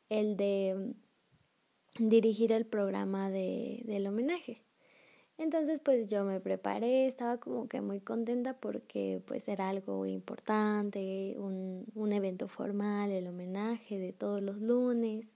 el 0.10 0.38
de 0.38 0.94
dirigir 1.98 2.52
el 2.52 2.66
programa 2.66 3.30
de, 3.30 3.82
del 3.86 4.08
homenaje. 4.08 4.62
Entonces 5.44 5.82
pues 5.82 6.10
yo 6.10 6.24
me 6.24 6.40
preparé, 6.40 7.06
estaba 7.06 7.38
como 7.38 7.68
que 7.68 7.82
muy 7.82 8.00
contenta 8.00 8.54
porque 8.54 9.22
pues 9.26 9.46
era 9.50 9.68
algo 9.68 10.06
importante, 10.06 11.36
un, 11.38 11.86
un 11.96 12.14
evento 12.14 12.48
formal, 12.48 13.12
el 13.12 13.28
homenaje 13.28 14.00
de 14.00 14.14
todos 14.14 14.42
los 14.42 14.62
lunes 14.62 15.34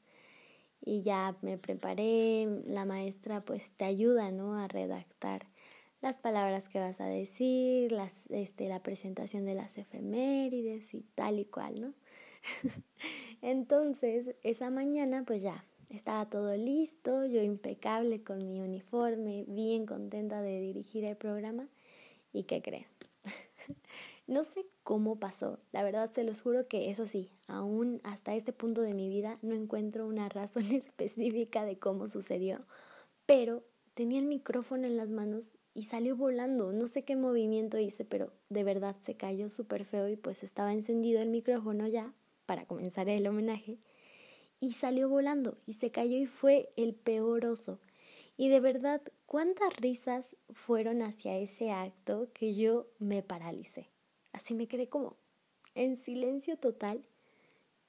y 0.79 1.01
ya 1.01 1.35
me 1.41 1.57
preparé, 1.57 2.47
la 2.67 2.85
maestra 2.85 3.41
pues 3.41 3.71
te 3.73 3.83
ayuda, 3.83 4.31
¿no? 4.31 4.57
A 4.57 4.69
redactar 4.69 5.45
las 6.01 6.17
palabras 6.17 6.69
que 6.69 6.79
vas 6.79 7.01
a 7.01 7.07
decir, 7.07 7.91
las, 7.91 8.27
este, 8.29 8.69
la 8.69 8.81
presentación 8.81 9.43
de 9.43 9.55
las 9.55 9.77
efemérides 9.77 10.93
y 10.93 11.01
tal 11.15 11.37
y 11.37 11.45
cual, 11.45 11.81
¿no? 11.81 11.93
Entonces, 13.41 14.35
esa 14.43 14.69
mañana 14.69 15.25
pues 15.27 15.41
ya 15.41 15.65
estaba 15.89 16.29
todo 16.29 16.55
listo, 16.55 17.25
yo 17.25 17.41
impecable 17.41 18.23
con 18.23 18.47
mi 18.47 18.59
uniforme, 18.61 19.45
bien 19.47 19.85
contenta 19.85 20.41
de 20.41 20.59
dirigir 20.59 21.05
el 21.05 21.15
programa. 21.15 21.67
¿Y 22.33 22.43
qué 22.43 22.61
creen? 22.61 22.85
no 24.27 24.43
sé 24.43 24.65
cómo 24.83 25.17
pasó, 25.17 25.59
la 25.71 25.83
verdad 25.83 26.11
se 26.11 26.23
los 26.23 26.41
juro 26.41 26.67
que 26.67 26.89
eso 26.89 27.05
sí, 27.05 27.31
aún 27.47 28.01
hasta 28.03 28.35
este 28.35 28.53
punto 28.53 28.81
de 28.81 28.93
mi 28.93 29.09
vida 29.09 29.37
no 29.41 29.53
encuentro 29.53 30.07
una 30.07 30.29
razón 30.29 30.65
específica 30.71 31.65
de 31.65 31.77
cómo 31.77 32.07
sucedió, 32.07 32.65
pero 33.25 33.63
tenía 33.93 34.19
el 34.19 34.25
micrófono 34.25 34.85
en 34.85 34.97
las 34.97 35.09
manos 35.09 35.57
y 35.73 35.83
salió 35.83 36.15
volando, 36.15 36.73
no 36.73 36.87
sé 36.87 37.03
qué 37.03 37.15
movimiento 37.15 37.77
hice, 37.77 38.03
pero 38.03 38.33
de 38.49 38.63
verdad 38.63 38.95
se 39.01 39.15
cayó 39.15 39.49
súper 39.49 39.85
feo 39.85 40.09
y 40.09 40.15
pues 40.15 40.43
estaba 40.43 40.73
encendido 40.73 41.21
el 41.21 41.29
micrófono 41.29 41.87
ya 41.87 42.13
para 42.45 42.65
comenzar 42.65 43.09
el 43.09 43.27
homenaje 43.27 43.77
y 44.59 44.73
salió 44.73 45.09
volando 45.09 45.57
y 45.65 45.73
se 45.73 45.91
cayó 45.91 46.17
y 46.17 46.25
fue 46.25 46.71
el 46.75 46.95
peor 46.95 47.45
oso. 47.45 47.79
Y 48.37 48.49
de 48.49 48.59
verdad, 48.59 49.01
cuántas 49.25 49.75
risas 49.77 50.35
fueron 50.51 51.01
hacia 51.01 51.37
ese 51.37 51.71
acto 51.71 52.29
que 52.33 52.55
yo 52.55 52.87
me 52.99 53.23
paralicé. 53.23 53.89
Así 54.31 54.53
me 54.53 54.67
quedé 54.67 54.89
como 54.89 55.17
en 55.73 55.97
silencio 55.97 56.57
total 56.57 57.07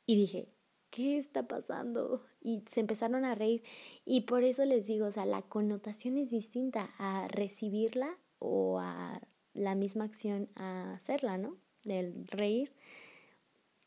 y 0.07 0.17
dije, 0.17 0.49
¿qué 0.91 1.19
está 1.19 1.47
pasando? 1.47 2.25
Y 2.41 2.65
se 2.69 2.81
empezaron 2.81 3.25
a 3.25 3.35
reír. 3.35 3.63
Y 4.05 4.23
por 4.23 4.43
eso 4.43 4.65
les 4.65 4.87
digo, 4.87 5.07
o 5.07 5.13
sea, 5.13 5.27
la 5.27 5.43
connotación 5.43 6.17
es 6.17 6.31
distinta 6.31 6.95
a 6.99 7.29
recibirla 7.29 8.19
o 8.39 8.79
a 8.79 9.21
la 9.53 9.75
misma 9.75 10.05
acción 10.05 10.49
a 10.55 10.95
hacerla, 10.95 11.37
¿no? 11.37 11.59
Del 11.85 12.27
reír. 12.29 12.73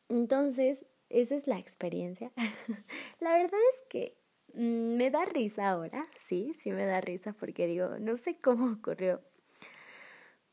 Entonces, 0.10 0.86
esa 1.12 1.36
es 1.36 1.48
la 1.48 1.60
experiencia. 1.60 2.32
la 3.20 3.34
verdad 3.34 3.60
es 3.74 3.82
que 3.90 4.18
mm, 4.54 4.96
me 4.96 5.12
da 5.12 5.26
risa 5.26 5.70
ahora, 5.70 6.08
sí, 6.20 6.54
sí 6.60 6.72
me 6.72 6.86
da 6.86 7.02
risa 7.02 7.34
porque 7.34 7.68
digo, 7.68 7.98
no 8.00 8.18
sé 8.18 8.38
cómo 8.40 8.72
ocurrió, 8.74 9.22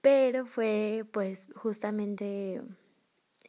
pero 0.01 0.47
fue 0.47 1.05
pues 1.13 1.47
justamente 1.55 2.63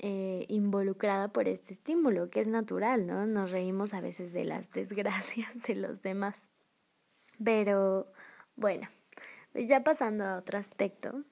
eh, 0.01 0.45
involucrada 0.47 1.27
por 1.27 1.49
este 1.49 1.73
estímulo, 1.73 2.29
que 2.29 2.39
es 2.39 2.47
natural, 2.47 3.05
¿no? 3.05 3.25
Nos 3.25 3.51
reímos 3.51 3.93
a 3.93 3.99
veces 3.99 4.31
de 4.31 4.45
las 4.45 4.71
desgracias 4.73 5.61
de 5.67 5.75
los 5.75 6.01
demás. 6.01 6.35
Pero 7.43 8.11
bueno, 8.55 8.87
ya 9.53 9.83
pasando 9.83 10.25
a 10.25 10.37
otro 10.37 10.57
aspecto, 10.57 11.23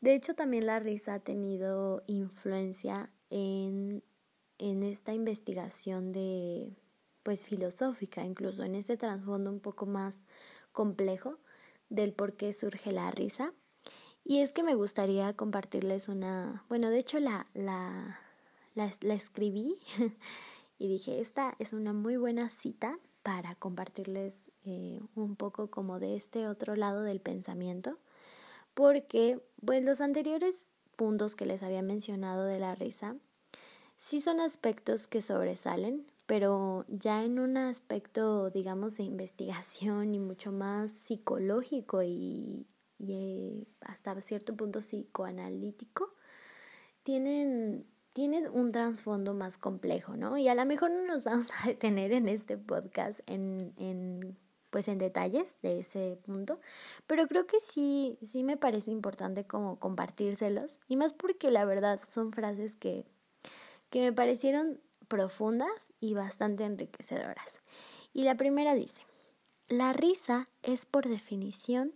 de 0.00 0.14
hecho 0.14 0.34
también 0.34 0.66
la 0.66 0.80
risa 0.80 1.14
ha 1.14 1.20
tenido 1.20 2.02
influencia 2.06 3.10
en, 3.30 4.02
en 4.58 4.82
esta 4.82 5.14
investigación 5.14 6.12
de 6.12 6.76
pues 7.22 7.46
filosófica, 7.46 8.24
incluso 8.24 8.62
en 8.64 8.74
este 8.74 8.96
trasfondo 8.96 9.50
un 9.50 9.60
poco 9.60 9.86
más 9.86 10.18
complejo 10.72 11.38
del 11.88 12.12
por 12.12 12.34
qué 12.34 12.52
surge 12.52 12.92
la 12.92 13.10
risa. 13.10 13.52
Y 14.24 14.40
es 14.40 14.52
que 14.52 14.62
me 14.62 14.74
gustaría 14.74 15.34
compartirles 15.34 16.08
una, 16.08 16.64
bueno, 16.68 16.90
de 16.90 16.98
hecho 16.98 17.18
la, 17.18 17.46
la, 17.54 18.20
la, 18.74 19.14
escribí 19.14 19.78
y 20.78 20.88
dije, 20.88 21.20
esta 21.20 21.54
es 21.58 21.72
una 21.72 21.92
muy 21.92 22.16
buena 22.16 22.50
cita 22.50 22.98
para 23.22 23.54
compartirles 23.54 24.50
eh, 24.64 25.00
un 25.14 25.36
poco 25.36 25.70
como 25.70 25.98
de 25.98 26.16
este 26.16 26.46
otro 26.46 26.76
lado 26.76 27.02
del 27.02 27.20
pensamiento, 27.20 27.98
porque 28.74 29.40
pues 29.64 29.84
los 29.84 30.00
anteriores 30.00 30.70
puntos 30.96 31.36
que 31.36 31.46
les 31.46 31.62
había 31.62 31.82
mencionado 31.82 32.44
de 32.44 32.58
la 32.58 32.74
risa, 32.74 33.16
sí 33.98 34.20
son 34.20 34.40
aspectos 34.40 35.08
que 35.08 35.20
sobresalen, 35.20 36.06
pero 36.26 36.84
ya 36.88 37.24
en 37.24 37.38
un 37.38 37.56
aspecto, 37.56 38.50
digamos, 38.50 38.96
de 38.96 39.02
investigación 39.04 40.14
y 40.14 40.20
mucho 40.20 40.52
más 40.52 40.92
psicológico 40.92 42.02
y, 42.02 42.66
y 42.98 43.12
eh, 43.12 43.66
hasta 43.80 44.20
cierto 44.22 44.56
punto 44.56 44.80
psicoanalítico, 44.80 46.14
tienen, 47.02 47.86
tienen 48.12 48.48
un 48.48 48.72
trasfondo 48.72 49.34
más 49.34 49.58
complejo, 49.58 50.16
¿no? 50.16 50.36
Y 50.38 50.48
a 50.48 50.54
lo 50.54 50.64
mejor 50.64 50.90
no 50.90 51.04
nos 51.04 51.24
vamos 51.24 51.48
a 51.62 51.68
detener 51.68 52.12
en 52.12 52.28
este 52.28 52.56
podcast 52.56 53.20
en, 53.26 53.72
en 53.76 54.36
pues 54.70 54.88
en 54.88 54.98
detalles 54.98 55.56
de 55.62 55.80
ese 55.80 56.18
punto, 56.26 56.60
pero 57.06 57.26
creo 57.26 57.46
que 57.46 57.58
sí, 57.58 58.18
sí 58.22 58.44
me 58.44 58.56
parece 58.56 58.90
importante 58.90 59.44
como 59.44 59.78
compartírselos, 59.78 60.72
y 60.88 60.96
más 60.96 61.12
porque 61.14 61.50
la 61.50 61.64
verdad 61.64 62.00
son 62.10 62.32
frases 62.32 62.76
que, 62.76 63.06
que 63.90 64.00
me 64.00 64.12
parecieron 64.12 64.80
profundas 65.08 65.92
y 66.00 66.14
bastante 66.14 66.64
enriquecedoras. 66.64 67.58
Y 68.12 68.22
la 68.22 68.36
primera 68.36 68.74
dice, 68.74 69.02
la 69.68 69.92
risa 69.92 70.48
es 70.62 70.86
por 70.86 71.08
definición 71.08 71.92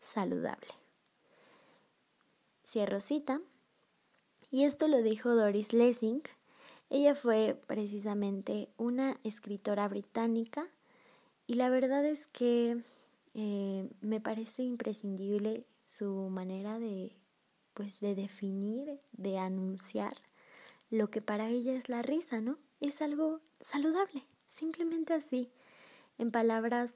saludable. 0.00 0.68
Cierro 2.66 3.00
cita. 3.00 3.40
Y 4.50 4.64
esto 4.64 4.88
lo 4.88 5.02
dijo 5.02 5.34
Doris 5.34 5.72
Lessing. 5.72 6.22
Ella 6.88 7.14
fue 7.14 7.60
precisamente 7.66 8.68
una 8.76 9.20
escritora 9.22 9.86
británica 9.86 10.68
y 11.46 11.54
la 11.54 11.68
verdad 11.68 12.04
es 12.04 12.26
que 12.26 12.82
eh, 13.34 13.88
me 14.00 14.20
parece 14.20 14.62
imprescindible 14.62 15.66
su 15.84 16.28
manera 16.30 16.78
de 16.78 17.16
pues 17.74 18.00
de 18.00 18.14
definir, 18.14 19.00
de 19.12 19.38
anunciar 19.38 20.12
lo 20.90 21.10
que 21.10 21.22
para 21.22 21.48
ella 21.48 21.72
es 21.74 21.88
la 21.88 22.02
risa, 22.02 22.40
¿no? 22.40 22.58
Es 22.80 23.00
algo 23.00 23.40
saludable, 23.60 24.24
simplemente 24.46 25.14
así, 25.14 25.50
en 26.18 26.30
palabras 26.30 26.94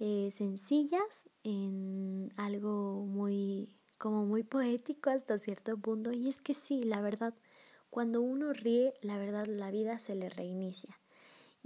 eh, 0.00 0.30
sencillas, 0.32 1.28
en 1.44 2.32
algo 2.36 3.04
muy, 3.06 3.68
como 3.98 4.24
muy 4.24 4.42
poético 4.42 5.10
hasta 5.10 5.38
cierto 5.38 5.76
punto. 5.76 6.12
Y 6.12 6.28
es 6.28 6.40
que 6.40 6.54
sí, 6.54 6.82
la 6.82 7.00
verdad, 7.00 7.34
cuando 7.90 8.22
uno 8.22 8.52
ríe, 8.52 8.94
la 9.02 9.18
verdad 9.18 9.46
la 9.46 9.70
vida 9.70 9.98
se 9.98 10.14
le 10.14 10.30
reinicia. 10.30 10.98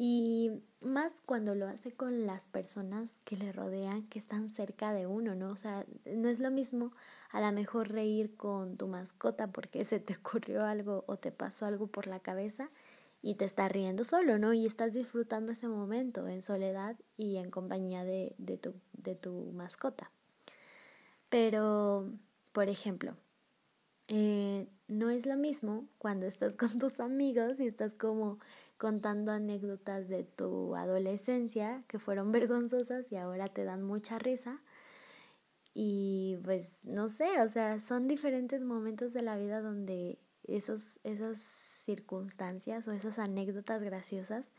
Y 0.00 0.52
más 0.80 1.12
cuando 1.26 1.56
lo 1.56 1.66
hace 1.66 1.90
con 1.90 2.24
las 2.24 2.46
personas 2.46 3.10
que 3.24 3.36
le 3.36 3.50
rodean, 3.50 4.04
que 4.04 4.20
están 4.20 4.48
cerca 4.48 4.92
de 4.92 5.08
uno, 5.08 5.34
¿no? 5.34 5.50
O 5.50 5.56
sea, 5.56 5.84
no 6.06 6.28
es 6.28 6.38
lo 6.38 6.52
mismo 6.52 6.92
a 7.30 7.40
lo 7.40 7.50
mejor 7.50 7.88
reír 7.90 8.36
con 8.36 8.76
tu 8.76 8.86
mascota 8.86 9.48
porque 9.48 9.84
se 9.84 9.98
te 9.98 10.14
ocurrió 10.20 10.64
algo 10.64 11.02
o 11.08 11.16
te 11.16 11.32
pasó 11.32 11.66
algo 11.66 11.88
por 11.88 12.06
la 12.06 12.20
cabeza 12.20 12.70
y 13.22 13.34
te 13.34 13.44
estás 13.44 13.72
riendo 13.72 14.04
solo, 14.04 14.38
¿no? 14.38 14.54
Y 14.54 14.66
estás 14.66 14.92
disfrutando 14.92 15.50
ese 15.50 15.66
momento 15.66 16.28
en 16.28 16.44
soledad 16.44 16.96
y 17.16 17.38
en 17.38 17.50
compañía 17.50 18.04
de, 18.04 18.36
de, 18.38 18.56
tu, 18.56 18.74
de 18.92 19.16
tu 19.16 19.50
mascota. 19.52 20.12
Pero, 21.28 22.08
por 22.52 22.68
ejemplo, 22.68 23.16
eh, 24.06 24.66
no 24.88 25.10
es 25.10 25.26
lo 25.26 25.36
mismo 25.36 25.86
cuando 25.98 26.26
estás 26.26 26.56
con 26.56 26.78
tus 26.78 27.00
amigos 27.00 27.60
y 27.60 27.66
estás 27.66 27.94
como 27.94 28.38
contando 28.78 29.32
anécdotas 29.32 30.08
de 30.08 30.24
tu 30.24 30.74
adolescencia 30.76 31.82
que 31.88 31.98
fueron 31.98 32.32
vergonzosas 32.32 33.10
y 33.12 33.16
ahora 33.16 33.48
te 33.48 33.64
dan 33.64 33.82
mucha 33.82 34.18
risa. 34.18 34.62
Y 35.74 36.38
pues 36.44 36.84
no 36.84 37.08
sé, 37.08 37.40
o 37.42 37.48
sea, 37.48 37.78
son 37.78 38.08
diferentes 38.08 38.62
momentos 38.62 39.12
de 39.12 39.22
la 39.22 39.36
vida 39.36 39.60
donde 39.60 40.18
esos, 40.44 40.98
esas 41.04 41.38
circunstancias 41.38 42.88
o 42.88 42.92
esas 42.92 43.18
anécdotas 43.18 43.82
graciosas 43.82 44.50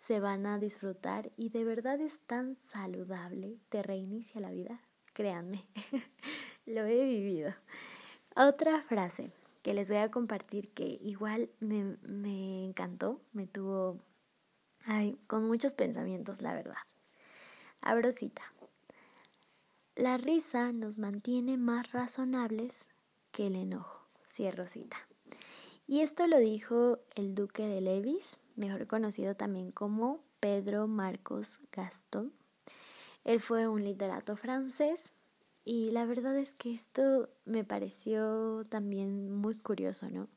se 0.00 0.20
van 0.20 0.46
a 0.46 0.58
disfrutar 0.58 1.30
y 1.36 1.50
de 1.50 1.64
verdad 1.64 2.00
es 2.00 2.18
tan 2.26 2.56
saludable, 2.56 3.58
te 3.68 3.82
reinicia 3.82 4.40
la 4.40 4.50
vida, 4.50 4.80
créanme, 5.12 5.66
lo 6.66 6.84
he 6.86 7.04
vivido. 7.04 7.54
Otra 8.34 8.82
frase 8.82 9.30
que 9.64 9.72
les 9.72 9.88
voy 9.88 9.98
a 9.98 10.10
compartir 10.10 10.68
que 10.68 10.98
igual 11.00 11.48
me, 11.58 11.96
me 12.02 12.66
encantó, 12.66 13.22
me 13.32 13.46
tuvo 13.46 13.98
ay, 14.84 15.18
con 15.26 15.48
muchos 15.48 15.72
pensamientos, 15.72 16.42
la 16.42 16.52
verdad. 16.52 16.76
Abro 17.80 18.12
cita. 18.12 18.42
La 19.96 20.18
risa 20.18 20.70
nos 20.72 20.98
mantiene 20.98 21.56
más 21.56 21.92
razonables 21.92 22.88
que 23.32 23.46
el 23.46 23.56
enojo. 23.56 24.06
Cierro 24.28 24.66
cita. 24.66 24.98
Y 25.86 26.00
esto 26.00 26.26
lo 26.26 26.38
dijo 26.38 26.98
el 27.14 27.34
duque 27.34 27.66
de 27.66 27.80
Levis, 27.80 28.36
mejor 28.56 28.86
conocido 28.86 29.34
también 29.34 29.72
como 29.72 30.20
Pedro 30.40 30.88
Marcos 30.88 31.62
Gaston. 31.72 32.34
Él 33.24 33.40
fue 33.40 33.66
un 33.66 33.82
literato 33.82 34.36
francés 34.36 35.13
y 35.64 35.90
la 35.90 36.04
verdad 36.04 36.36
es 36.36 36.54
que 36.54 36.72
esto 36.72 37.30
me 37.44 37.64
pareció 37.64 38.64
también 38.68 39.32
muy 39.32 39.56
curioso, 39.56 40.10
¿no? 40.10 40.28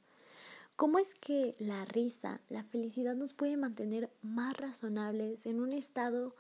¿Cómo 0.76 1.00
es 1.00 1.16
que 1.16 1.56
la 1.60 1.86
risa, 1.86 2.40
la 2.50 2.64
felicidad 2.64 3.16
nos 3.16 3.34
puede 3.34 3.58
mantener 3.58 4.12
más 4.22 4.56
razonables 4.56 5.46
en 5.46 5.60
un 5.60 5.74
estado 5.74 6.36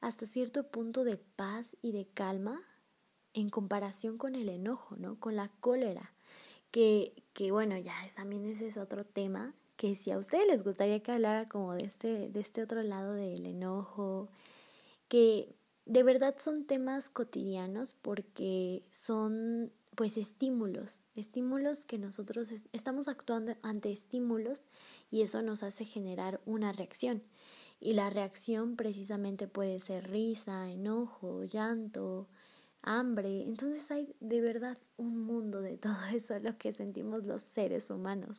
hasta 0.00 0.24
cierto 0.24 0.68
punto 0.68 1.04
de 1.04 1.16
paz 1.16 1.76
y 1.82 1.92
de 1.92 2.06
calma 2.06 2.62
en 3.34 3.50
comparación 3.50 4.18
con 4.18 4.34
el 4.34 4.48
enojo, 4.48 4.96
¿no? 4.96 5.18
Con 5.18 5.36
la 5.36 5.48
cólera 5.60 6.12
que, 6.72 7.12
que 7.34 7.52
bueno, 7.52 7.76
ya 7.78 7.94
también 8.16 8.44
ese 8.46 8.66
es 8.66 8.76
otro 8.76 9.04
tema, 9.04 9.54
que 9.76 9.94
si 9.94 10.10
a 10.10 10.18
ustedes 10.18 10.46
les 10.46 10.64
gustaría 10.64 11.00
que 11.00 11.12
hablara 11.12 11.48
como 11.48 11.74
de 11.74 11.84
este, 11.84 12.28
de 12.28 12.40
este 12.40 12.62
otro 12.62 12.82
lado 12.82 13.14
del 13.14 13.46
enojo, 13.46 14.28
que 15.08 15.54
de 15.86 16.02
verdad 16.02 16.36
son 16.38 16.64
temas 16.64 17.08
cotidianos 17.08 17.94
porque 18.00 18.82
son 18.92 19.72
pues 19.94 20.16
estímulos, 20.16 21.00
estímulos 21.14 21.84
que 21.84 21.98
nosotros 21.98 22.50
estamos 22.72 23.08
actuando 23.08 23.56
ante 23.62 23.92
estímulos 23.92 24.66
y 25.10 25.22
eso 25.22 25.42
nos 25.42 25.62
hace 25.62 25.84
generar 25.84 26.40
una 26.46 26.72
reacción. 26.72 27.22
Y 27.78 27.94
la 27.94 28.10
reacción 28.10 28.76
precisamente 28.76 29.48
puede 29.48 29.80
ser 29.80 30.08
risa, 30.10 30.70
enojo, 30.70 31.44
llanto, 31.44 32.28
hambre. 32.80 33.42
Entonces 33.42 33.90
hay 33.90 34.14
de 34.20 34.40
verdad 34.40 34.78
un 34.96 35.20
mundo 35.24 35.60
de 35.60 35.76
todo 35.78 35.96
eso, 36.14 36.38
lo 36.38 36.56
que 36.56 36.72
sentimos 36.72 37.24
los 37.24 37.42
seres 37.42 37.90
humanos. 37.90 38.38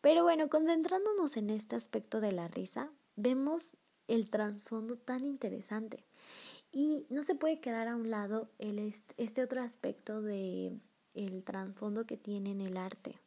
Pero 0.00 0.22
bueno, 0.22 0.48
concentrándonos 0.48 1.36
en 1.36 1.50
este 1.50 1.76
aspecto 1.76 2.20
de 2.20 2.32
la 2.32 2.48
risa, 2.48 2.90
vemos 3.16 3.76
el 4.06 4.30
trasfondo 4.30 4.96
tan 4.96 5.24
interesante. 5.24 6.04
Y 6.74 7.06
no 7.08 7.22
se 7.22 7.36
puede 7.36 7.60
quedar 7.60 7.86
a 7.86 7.94
un 7.94 8.10
lado 8.10 8.50
el 8.58 8.92
este 9.16 9.42
otro 9.42 9.62
aspecto 9.62 10.20
de 10.20 10.76
el 11.14 11.44
trasfondo 11.44 12.04
que 12.04 12.16
tiene 12.16 12.50
en 12.50 12.60
el 12.60 12.76
arte. 12.76 13.20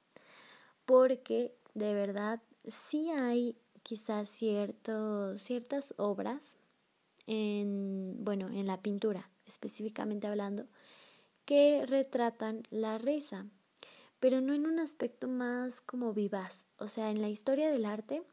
Porque 0.86 1.56
de 1.74 1.94
verdad 1.94 2.42
sí 2.68 3.10
hay 3.10 3.58
quizás 3.84 4.28
cierto, 4.28 5.38
ciertas 5.38 5.94
obras 5.98 6.58
en, 7.26 8.18
bueno, 8.20 8.50
en 8.50 8.68
la 8.68 8.82
pintura 8.82 9.30
específicamente 9.48 10.28
hablando, 10.28 10.68
que 11.46 11.86
retratan 11.86 12.64
la 12.70 12.98
risa, 12.98 13.46
pero 14.20 14.42
no 14.42 14.54
en 14.54 14.66
un 14.66 14.80
aspecto 14.80 15.28
más 15.28 15.82
como 15.82 16.14
vivaz. 16.14 16.68
O 16.78 16.88
sea, 16.88 17.10
en 17.10 17.22
la 17.22 17.30
historia 17.30 17.70
del 17.70 17.86
arte, 17.86 18.24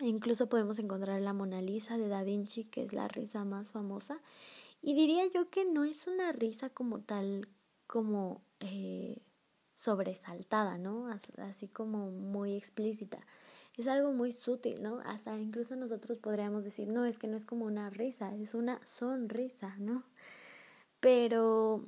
incluso 0.00 0.48
podemos 0.48 0.78
encontrar 0.78 1.20
la 1.20 1.32
Mona 1.32 1.62
Lisa 1.62 1.98
de 1.98 2.08
Da 2.08 2.22
Vinci, 2.22 2.64
que 2.64 2.82
es 2.82 2.92
la 2.92 3.08
risa 3.08 3.44
más 3.44 3.70
famosa, 3.70 4.20
y 4.82 4.94
diría 4.94 5.26
yo 5.32 5.48
que 5.50 5.64
no 5.64 5.84
es 5.84 6.06
una 6.06 6.32
risa 6.32 6.68
como 6.70 7.00
tal, 7.00 7.48
como 7.86 8.42
eh, 8.60 9.22
sobresaltada, 9.76 10.78
¿no? 10.78 11.08
Así 11.38 11.68
como 11.68 12.10
muy 12.10 12.54
explícita. 12.56 13.18
Es 13.76 13.88
algo 13.88 14.12
muy 14.12 14.32
sutil, 14.32 14.82
¿no? 14.82 15.00
Hasta 15.04 15.36
incluso 15.38 15.74
nosotros 15.74 16.18
podríamos 16.18 16.64
decir, 16.64 16.88
no, 16.88 17.04
es 17.04 17.18
que 17.18 17.26
no 17.26 17.36
es 17.36 17.44
como 17.46 17.64
una 17.64 17.90
risa, 17.90 18.34
es 18.36 18.54
una 18.54 18.84
sonrisa, 18.86 19.74
¿no? 19.78 20.04
Pero 21.00 21.84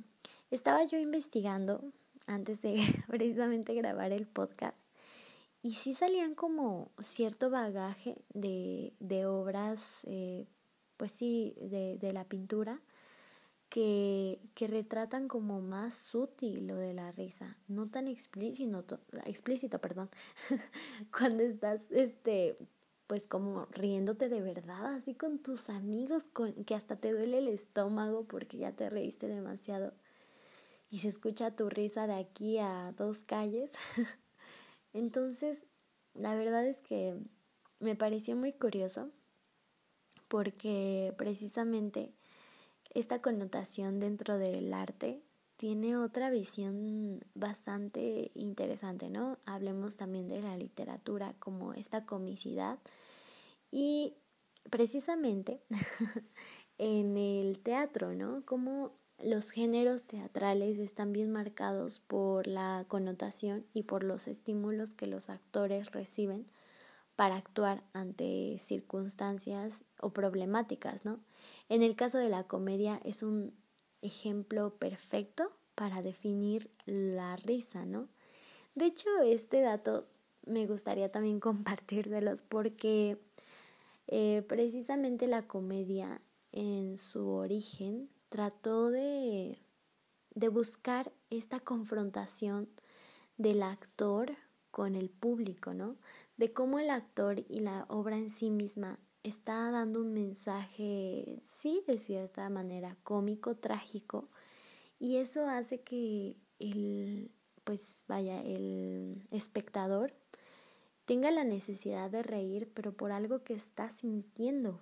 estaba 0.51 0.83
yo 0.83 0.97
investigando 0.97 1.83
antes 2.25 2.61
de 2.61 2.75
precisamente 3.07 3.73
grabar 3.73 4.11
el 4.11 4.27
podcast 4.27 4.86
y 5.61 5.73
sí 5.75 5.93
salían 5.93 6.35
como 6.35 6.91
cierto 7.03 7.49
bagaje 7.49 8.17
de, 8.33 8.93
de 8.99 9.25
obras, 9.25 10.01
eh, 10.05 10.45
pues 10.97 11.11
sí, 11.11 11.55
de, 11.59 11.97
de 11.97 12.13
la 12.13 12.25
pintura 12.25 12.81
que, 13.69 14.39
que, 14.55 14.67
retratan 14.67 15.27
como 15.27 15.61
más 15.61 15.93
sutil 15.93 16.67
lo 16.67 16.75
de 16.75 16.93
la 16.93 17.11
risa, 17.11 17.57
no 17.67 17.89
tan 17.89 18.07
explícito, 18.07 18.99
explícito, 19.25 19.79
perdón, 19.79 20.09
cuando 21.17 21.43
estás, 21.43 21.91
este, 21.91 22.57
pues 23.07 23.27
como 23.27 23.65
riéndote 23.71 24.29
de 24.29 24.41
verdad, 24.41 24.95
así 24.95 25.15
con 25.15 25.39
tus 25.39 25.69
amigos, 25.69 26.27
con, 26.31 26.53
que 26.53 26.75
hasta 26.75 26.95
te 26.95 27.11
duele 27.11 27.39
el 27.39 27.47
estómago 27.47 28.25
porque 28.25 28.57
ya 28.57 28.71
te 28.71 28.89
reíste 28.89 29.27
demasiado 29.27 29.93
y 30.89 30.99
se 30.99 31.09
escucha 31.09 31.55
tu 31.55 31.69
risa 31.69 32.07
de 32.07 32.15
aquí 32.15 32.59
a 32.59 32.93
dos 32.97 33.21
calles. 33.21 33.73
Entonces, 34.97 35.61
la 36.15 36.33
verdad 36.33 36.65
es 36.65 36.81
que 36.81 37.15
me 37.79 37.95
pareció 37.95 38.35
muy 38.35 38.51
curioso 38.51 39.11
porque 40.27 41.13
precisamente 41.19 42.15
esta 42.95 43.21
connotación 43.21 43.99
dentro 43.99 44.39
del 44.39 44.73
arte 44.73 45.21
tiene 45.55 45.97
otra 45.97 46.31
visión 46.31 47.23
bastante 47.35 48.31
interesante, 48.33 49.11
¿no? 49.11 49.37
Hablemos 49.45 49.97
también 49.97 50.27
de 50.27 50.41
la 50.41 50.57
literatura 50.57 51.35
como 51.37 51.75
esta 51.75 52.07
comicidad 52.07 52.79
y 53.69 54.15
precisamente 54.71 55.61
en 56.79 57.17
el 57.17 57.59
teatro, 57.59 58.15
¿no? 58.15 58.43
Como 58.45 58.96
los 59.19 59.49
géneros 59.49 60.05
teatrales 60.05 60.77
están 60.77 61.11
bien 61.11 61.31
marcados 61.31 61.99
por 61.99 62.47
la 62.47 62.85
connotación 62.87 63.65
y 63.73 63.83
por 63.83 64.03
los 64.03 64.27
estímulos 64.27 64.93
que 64.93 65.07
los 65.07 65.29
actores 65.29 65.91
reciben 65.91 66.45
para 67.15 67.35
actuar 67.35 67.83
ante 67.93 68.57
circunstancias 68.59 69.83
o 69.99 70.11
problemáticas, 70.11 71.03
¿no? 71.03 71.19
En 71.67 71.81
el 71.81 71.95
caso 71.95 72.19
de 72.19 72.29
la 72.29 72.43
comedia 72.43 73.01
es 73.03 73.23
un 73.23 73.53
ejemplo 74.03 74.75
perfecto 74.75 75.51
para 75.73 76.03
definir 76.03 76.69
la 76.85 77.35
risa, 77.37 77.85
¿no? 77.85 78.07
De 78.75 78.85
hecho, 78.85 79.09
este 79.25 79.61
dato 79.61 80.05
me 80.45 80.67
gustaría 80.67 81.11
también 81.11 81.39
compartírselos 81.41 82.43
porque 82.43 83.17
eh, 84.05 84.43
precisamente 84.47 85.25
la 85.25 85.47
comedia 85.47 86.21
en 86.51 86.97
su 86.97 87.27
origen 87.29 88.09
trató 88.29 88.89
de, 88.89 89.59
de 90.35 90.49
buscar 90.49 91.11
esta 91.29 91.59
confrontación 91.59 92.69
del 93.37 93.63
actor 93.63 94.35
con 94.71 94.95
el 94.95 95.09
público, 95.09 95.73
¿no? 95.73 95.95
De 96.37 96.53
cómo 96.53 96.79
el 96.79 96.89
actor 96.89 97.43
y 97.47 97.59
la 97.59 97.85
obra 97.89 98.17
en 98.17 98.29
sí 98.29 98.49
misma 98.49 98.99
está 99.23 99.71
dando 99.71 100.01
un 100.01 100.13
mensaje, 100.13 101.39
sí, 101.45 101.83
de 101.87 101.99
cierta 101.99 102.49
manera 102.49 102.95
cómico, 103.03 103.55
trágico, 103.55 104.29
y 104.99 105.17
eso 105.17 105.47
hace 105.47 105.81
que 105.81 106.37
el, 106.59 107.31
pues 107.63 108.03
vaya, 108.07 108.41
el 108.41 109.27
espectador 109.31 110.13
tenga 111.05 111.31
la 111.31 111.43
necesidad 111.43 112.09
de 112.09 112.23
reír, 112.23 112.71
pero 112.73 112.93
por 112.93 113.11
algo 113.11 113.43
que 113.43 113.53
está 113.53 113.89
sintiendo, 113.89 114.79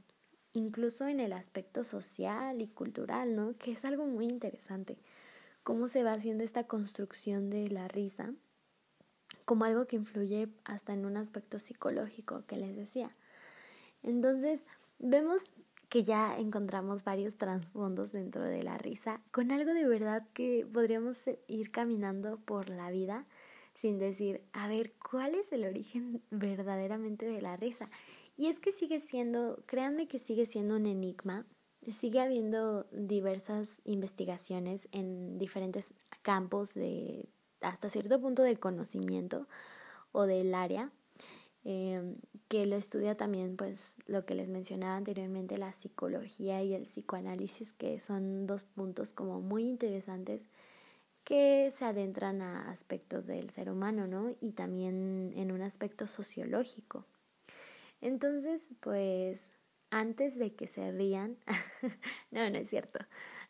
incluso 0.56 1.08
en 1.08 1.20
el 1.20 1.34
aspecto 1.34 1.84
social 1.84 2.62
y 2.62 2.68
cultural, 2.68 3.36
¿no? 3.36 3.58
Que 3.58 3.72
es 3.72 3.86
algo 3.86 4.06
muy 4.06 4.26
interesante, 4.26 4.98
cómo 5.64 5.88
se 5.88 6.04
va 6.04 6.14
haciendo 6.14 6.44
esta 6.44 6.66
construcción 6.66 7.50
de 7.50 7.70
la 7.70 7.88
risa 7.88 8.34
como 9.46 9.66
algo 9.66 9.86
que 9.86 9.96
influye 9.96 10.50
hasta 10.66 10.94
en 10.94 11.06
un 11.06 11.18
aspecto 11.18 11.60
psicológico 11.60 12.44
que 12.48 12.58
les 12.58 12.76
decía. 12.76 13.16
Entonces, 14.04 14.64
vemos 15.00 15.44
que 15.90 16.04
ya 16.04 16.38
encontramos 16.38 17.04
varios 17.04 17.38
trasfondos 17.38 18.12
dentro 18.12 18.44
de 18.44 18.64
la 18.64 18.78
risa, 18.78 19.22
con 19.32 19.52
algo 19.52 19.74
de 19.74 19.88
verdad 19.88 20.28
que 20.34 20.68
podríamos 20.72 21.22
ir 21.48 21.72
caminando 21.72 22.38
por 22.38 22.70
la 22.70 22.90
vida 22.90 23.26
sin 23.74 24.00
decir, 24.00 24.42
a 24.54 24.68
ver, 24.68 24.94
¿cuál 24.94 25.36
es 25.36 25.52
el 25.52 25.66
origen 25.66 26.22
verdaderamente 26.32 27.26
de 27.26 27.42
la 27.42 27.58
risa? 27.58 27.90
Y 28.38 28.48
es 28.48 28.60
que 28.60 28.72
sigue 28.72 29.00
siendo, 29.00 29.64
créanme 29.66 30.08
que 30.08 30.20
sigue 30.20 30.46
siendo 30.46 30.76
un 30.76 30.86
enigma, 30.86 31.46
sigue 31.92 32.20
habiendo 32.20 32.86
diversas 32.92 33.82
investigaciones 33.86 34.88
en 34.92 35.38
diferentes 35.38 35.94
campos 36.22 36.74
de 36.74 37.30
hasta 37.62 37.90
cierto 37.90 38.20
punto 38.20 38.44
del 38.44 38.60
conocimiento 38.60 39.48
o 40.12 40.24
del 40.24 40.54
área, 40.54 40.92
em, 41.64 42.18
que 42.48 42.66
lo 42.66 42.76
estudia 42.76 43.16
también, 43.16 43.56
pues 43.58 43.96
lo 44.08 44.26
que 44.26 44.36
les 44.36 44.50
mencionaba 44.50 44.98
anteriormente, 44.98 45.58
la 45.58 45.74
psicología 45.74 46.62
y 46.64 46.74
el 46.74 46.84
psicoanálisis, 46.84 47.74
que 47.74 48.00
son 48.00 48.46
dos 48.46 48.64
puntos 48.64 49.14
como 49.14 49.42
muy 49.42 49.68
interesantes 49.68 50.46
que 51.24 51.72
se 51.72 51.86
adentran 51.86 52.42
a 52.42 52.70
aspectos 52.70 53.26
del 53.26 53.50
ser 53.50 53.72
humano, 53.72 54.06
¿no? 54.08 54.36
Y 54.42 54.52
también 54.52 55.34
en 55.36 55.52
un 55.52 55.62
aspecto 55.64 56.08
sociológico. 56.08 57.06
Entonces, 58.02 58.70
pues, 58.82 59.52
antes 59.90 60.38
de 60.38 60.54
que 60.54 60.68
se 60.68 60.92
rían, 60.92 61.38
no, 62.32 62.50
no 62.50 62.58
es 62.58 62.70
cierto, 62.70 63.00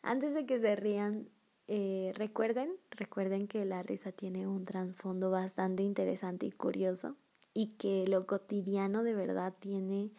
antes 0.01 0.33
de 0.33 0.45
que 0.45 0.59
se 0.59 0.75
rían, 0.75 1.29
eh, 1.67 2.13
recuerden, 2.15 2.71
recuerden 2.91 3.47
que 3.47 3.65
la 3.65 3.81
risa 3.81 4.11
tiene 4.11 4.47
un 4.47 4.65
trasfondo 4.65 5.31
bastante 5.31 5.81
interesante 5.81 6.45
y 6.45 6.51
curioso 6.51 7.15
y 7.55 7.77
que 7.77 8.05
lo 8.07 8.27
cotidiano 8.27 9.01
de 9.01 9.15
verdad 9.15 9.53
tiene, 9.59 10.11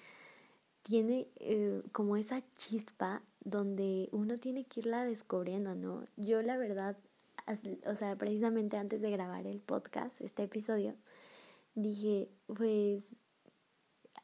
tiene 0.83 1.29
eh, 1.37 1.83
como 1.93 2.17
esa 2.17 2.43
chispa 2.57 3.23
donde 3.45 4.09
uno 4.11 4.39
tiene 4.39 4.65
que 4.65 4.81
irla 4.81 5.05
descubriendo, 5.05 5.77
¿no? 5.77 6.03
Yo 6.17 6.43
la 6.43 6.57
verdad, 6.57 6.97
o 7.87 7.95
sea, 7.95 8.17
precisamente 8.17 8.77
antes 8.77 9.01
de 9.01 9.11
grabar 9.13 9.47
el 9.47 9.61
podcast, 9.61 10.21
este 10.21 10.43
episodio, 10.43 10.97
dije, 11.77 12.29
pues 12.47 13.15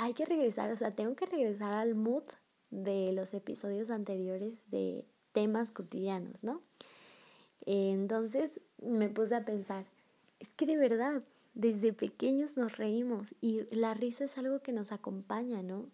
hay 0.02 0.14
que 0.14 0.24
regresar, 0.24 0.70
o 0.72 0.76
sea, 0.76 0.90
tengo 0.96 1.14
que 1.14 1.26
regresar 1.26 1.74
al 1.74 1.94
mood 1.94 2.24
de 2.70 3.12
los 3.12 3.34
episodios 3.34 3.88
anteriores 3.88 4.68
de 4.70 5.06
temas 5.30 5.70
cotidianos, 5.70 6.42
¿no? 6.42 6.60
Entonces 7.66 8.60
me 8.82 9.08
puse 9.08 9.36
a 9.36 9.44
pensar, 9.44 9.84
es 10.40 10.48
que 10.54 10.66
de 10.66 10.76
verdad, 10.76 11.22
desde 11.54 11.92
pequeños 11.92 12.56
nos 12.56 12.78
reímos 12.78 13.36
y 13.40 13.62
la 13.70 13.94
risa 13.94 14.24
es 14.24 14.36
algo 14.38 14.60
que 14.60 14.72
nos 14.72 14.90
acompaña, 14.90 15.62
¿no? 15.62 15.88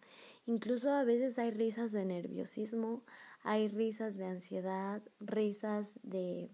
Incluso 0.46 0.90
a 0.90 1.04
veces 1.04 1.38
hay 1.38 1.50
risas 1.50 1.92
de 1.92 2.06
nerviosismo, 2.06 3.02
hay 3.42 3.68
risas 3.68 4.16
de 4.16 4.24
ansiedad, 4.24 5.02
risas 5.20 5.98
de, 6.02 6.48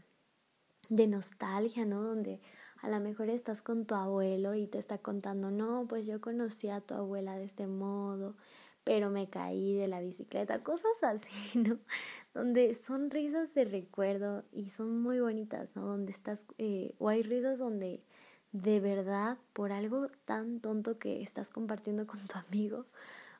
nostalgia, 0.88 1.84
¿no? 1.84 2.02
Donde 2.02 2.40
a 2.84 2.88
lo 2.88 3.00
mejor 3.00 3.30
estás 3.30 3.62
con 3.62 3.86
tu 3.86 3.94
abuelo 3.94 4.54
y 4.54 4.66
te 4.66 4.76
está 4.76 4.98
contando, 4.98 5.50
no, 5.50 5.86
pues 5.88 6.04
yo 6.04 6.20
conocí 6.20 6.68
a 6.68 6.82
tu 6.82 6.92
abuela 6.92 7.34
de 7.34 7.44
este 7.44 7.66
modo, 7.66 8.36
pero 8.84 9.08
me 9.08 9.30
caí 9.30 9.74
de 9.74 9.88
la 9.88 10.00
bicicleta, 10.00 10.62
cosas 10.62 11.02
así, 11.02 11.58
¿no? 11.60 11.78
Donde 12.34 12.74
son 12.74 13.10
risas 13.10 13.54
de 13.54 13.64
recuerdo 13.64 14.44
y 14.52 14.68
son 14.68 15.00
muy 15.00 15.18
bonitas, 15.18 15.74
¿no? 15.74 15.86
Donde 15.86 16.12
estás, 16.12 16.44
eh, 16.58 16.94
o 16.98 17.08
hay 17.08 17.22
risas 17.22 17.58
donde 17.58 18.02
de 18.52 18.80
verdad 18.80 19.38
por 19.54 19.72
algo 19.72 20.08
tan 20.26 20.60
tonto 20.60 20.98
que 20.98 21.22
estás 21.22 21.48
compartiendo 21.48 22.06
con 22.06 22.20
tu 22.26 22.38
amigo 22.38 22.84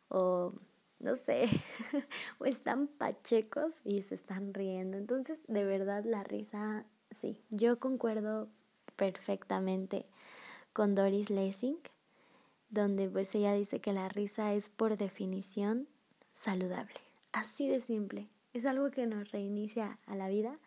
o 0.08 0.54
no 1.00 1.16
sé, 1.16 1.48
o 2.38 2.46
están 2.46 2.86
pachecos 2.86 3.74
y 3.84 4.00
se 4.00 4.14
están 4.14 4.54
riendo. 4.54 4.96
Entonces, 4.96 5.44
de 5.48 5.64
verdad 5.64 6.02
la 6.06 6.24
risa, 6.24 6.86
sí, 7.10 7.42
yo 7.50 7.78
concuerdo 7.78 8.48
perfectamente 8.96 10.06
con 10.72 10.94
Doris 10.94 11.30
Lessing 11.30 11.78
donde 12.74 13.08
pues 13.08 13.34
ella 13.34 13.54
dice 13.54 13.80
que 13.80 13.92
la 13.92 14.08
risa 14.08 14.52
es 14.52 14.68
por 14.68 14.96
definición 14.96 15.86
saludable. 16.34 17.00
Así 17.32 17.68
de 17.68 17.80
simple. 17.80 18.28
Es 18.52 18.66
algo 18.66 18.90
que 18.90 19.06
nos 19.06 19.30
reinicia 19.30 19.98
a 20.06 20.14
la 20.14 20.28
vida 20.28 20.58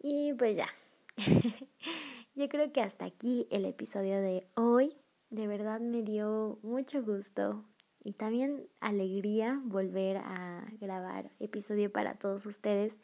Y 0.00 0.32
pues 0.34 0.56
ya. 0.56 0.68
Yo 2.34 2.48
creo 2.48 2.72
que 2.72 2.80
hasta 2.80 3.04
aquí 3.04 3.46
el 3.50 3.64
episodio 3.64 4.20
de 4.20 4.46
hoy. 4.54 4.96
De 5.30 5.46
verdad 5.46 5.80
me 5.80 6.02
dio 6.02 6.58
mucho 6.62 7.02
gusto 7.02 7.64
y 8.02 8.12
también 8.12 8.68
alegría 8.80 9.60
volver 9.64 10.18
a 10.18 10.66
grabar 10.80 11.30
episodio 11.40 11.90
para 11.92 12.14
todos 12.14 12.46
ustedes. 12.46 12.96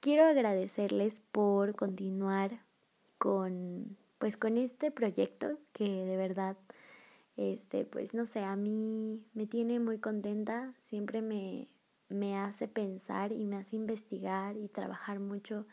Quiero 0.00 0.24
agradecerles 0.24 1.20
por 1.32 1.74
continuar 1.74 2.60
con 3.18 3.96
pues 4.18 4.36
con 4.36 4.56
este 4.56 4.90
proyecto 4.90 5.58
que 5.72 5.84
de 5.84 6.16
verdad 6.16 6.56
este 7.36 7.84
pues 7.84 8.14
no 8.14 8.24
sé, 8.24 8.40
a 8.40 8.56
mí 8.56 9.20
me 9.34 9.46
tiene 9.46 9.78
muy 9.80 9.98
contenta, 9.98 10.74
siempre 10.80 11.22
me 11.22 11.68
me 12.08 12.38
hace 12.38 12.68
pensar 12.68 13.32
y 13.32 13.46
me 13.46 13.56
hace 13.56 13.76
investigar 13.76 14.56
y 14.56 14.68
trabajar 14.68 15.18
mucho 15.18 15.66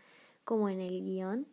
como 0.44 0.70
en 0.70 0.82
el 0.82 1.02
guion 1.02 1.48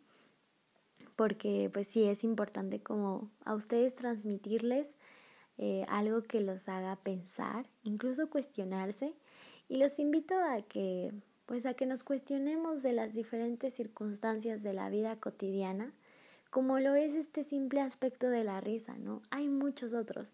porque 1.15 1.69
pues 1.71 1.87
sí 1.87 2.03
es 2.05 2.23
importante 2.23 2.81
como 2.81 3.29
a 3.45 3.53
ustedes 3.53 3.93
transmitirles 3.93 4.95
eh, 5.57 5.85
algo 5.89 6.23
que 6.23 6.41
los 6.41 6.67
haga 6.67 6.95
pensar, 6.95 7.69
incluso 7.83 8.29
cuestionarse 8.29 9.13
y 9.69 9.77
los 9.77 9.99
invito 9.99 10.33
a 10.35 10.61
que 10.63 11.13
pues 11.45 11.65
a 11.65 11.73
que 11.73 11.85
nos 11.85 12.03
cuestionemos 12.03 12.83
de 12.83 12.93
las 12.93 13.13
diferentes 13.13 13.73
circunstancias 13.73 14.63
de 14.63 14.73
la 14.73 14.89
vida 14.89 15.15
cotidiana, 15.17 15.93
como 16.49 16.79
lo 16.79 16.95
es 16.95 17.15
este 17.15 17.43
simple 17.43 17.81
aspecto 17.81 18.29
de 18.29 18.43
la 18.43 18.61
risa, 18.61 18.97
¿no? 18.97 19.21
Hay 19.31 19.47
muchos 19.47 19.93
otros. 19.93 20.33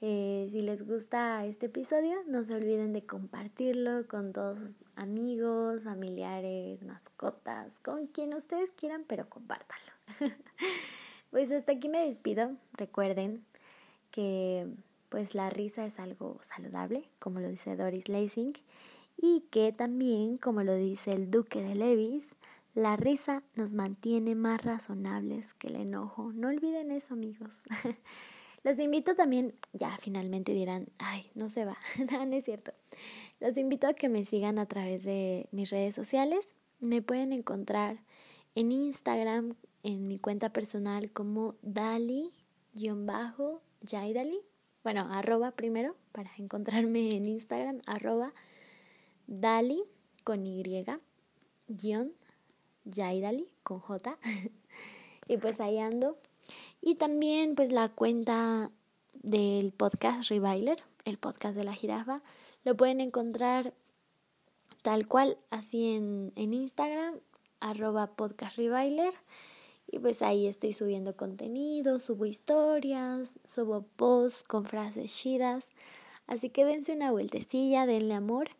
Eh, 0.00 0.48
si 0.50 0.62
les 0.62 0.84
gusta 0.84 1.46
este 1.46 1.66
episodio, 1.66 2.16
no 2.26 2.42
se 2.42 2.56
olviden 2.56 2.92
de 2.92 3.06
compartirlo 3.06 4.08
con 4.08 4.32
todos 4.32 4.58
sus 4.58 4.80
amigos, 4.96 5.84
familiares, 5.84 6.82
mascotas, 6.82 7.78
con 7.78 8.08
quien 8.08 8.34
ustedes 8.34 8.72
quieran, 8.72 9.04
pero 9.06 9.28
compártanlo. 9.28 9.92
pues 11.30 11.52
hasta 11.52 11.72
aquí 11.72 11.88
me 11.88 12.04
despido. 12.04 12.50
Recuerden 12.72 13.44
que 14.10 14.66
pues 15.08 15.36
la 15.36 15.50
risa 15.50 15.86
es 15.86 16.00
algo 16.00 16.38
saludable, 16.40 17.04
como 17.20 17.38
lo 17.38 17.48
dice 17.48 17.76
Doris 17.76 18.08
Lessing, 18.08 18.54
y 19.22 19.46
que 19.52 19.72
también, 19.72 20.36
como 20.36 20.64
lo 20.64 20.74
dice 20.74 21.12
el 21.12 21.30
duque 21.30 21.62
de 21.62 21.76
Levis, 21.76 22.34
la 22.74 22.96
risa 22.96 23.44
nos 23.54 23.72
mantiene 23.72 24.34
más 24.34 24.64
razonables 24.64 25.54
que 25.54 25.68
el 25.68 25.76
enojo. 25.76 26.32
No 26.32 26.48
olviden 26.48 26.90
eso, 26.90 27.14
amigos. 27.14 27.62
Los 28.64 28.80
invito 28.80 29.14
también, 29.14 29.54
ya 29.72 29.96
finalmente 30.00 30.52
dirán, 30.52 30.88
ay, 30.98 31.30
no 31.36 31.48
se 31.48 31.64
va, 31.64 31.78
no, 32.10 32.26
no 32.26 32.34
es 32.34 32.44
cierto. 32.44 32.72
Los 33.38 33.56
invito 33.56 33.86
a 33.86 33.94
que 33.94 34.08
me 34.08 34.24
sigan 34.24 34.58
a 34.58 34.66
través 34.66 35.04
de 35.04 35.46
mis 35.52 35.70
redes 35.70 35.94
sociales. 35.94 36.56
Me 36.80 37.00
pueden 37.00 37.32
encontrar 37.32 38.02
en 38.56 38.72
Instagram, 38.72 39.54
en 39.84 40.08
mi 40.08 40.18
cuenta 40.18 40.52
personal 40.52 41.12
como 41.12 41.54
Dali-Yaidali. 41.62 42.32
Bueno, 44.82 45.06
arroba 45.12 45.52
primero 45.52 45.94
para 46.10 46.32
encontrarme 46.38 47.14
en 47.14 47.26
Instagram, 47.26 47.82
arroba 47.86 48.34
Dali 49.26 49.82
con 50.24 50.46
Y, 50.46 50.62
guion 51.68 52.12
Yaidali 52.84 53.48
con 53.62 53.80
J. 53.80 54.18
y 55.28 55.36
pues 55.36 55.60
ahí 55.60 55.78
ando 55.78 56.18
y 56.80 56.96
también 56.96 57.54
pues 57.54 57.72
la 57.72 57.88
cuenta 57.88 58.70
del 59.14 59.72
podcast 59.72 60.28
Reviler, 60.28 60.82
el 61.04 61.16
podcast 61.16 61.56
de 61.56 61.64
la 61.64 61.74
jirafa, 61.74 62.22
lo 62.64 62.76
pueden 62.76 63.00
encontrar 63.00 63.72
tal 64.82 65.06
cual, 65.06 65.38
así 65.50 65.94
en, 65.94 66.32
en 66.34 66.52
Instagram, 66.52 67.20
arroba 67.60 68.08
podcast 68.08 68.56
Reviler. 68.56 69.14
Y 69.86 70.00
pues 70.00 70.22
ahí 70.22 70.48
estoy 70.48 70.72
subiendo 70.72 71.16
contenido, 71.16 72.00
subo 72.00 72.26
historias, 72.26 73.38
subo 73.44 73.84
posts 73.94 74.42
con 74.42 74.64
frases 74.64 75.14
chidas. 75.14 75.68
Así 76.26 76.50
que 76.50 76.64
dense 76.64 76.94
una 76.94 77.12
vueltecilla, 77.12 77.86
denle 77.86 78.14
amor 78.14 78.50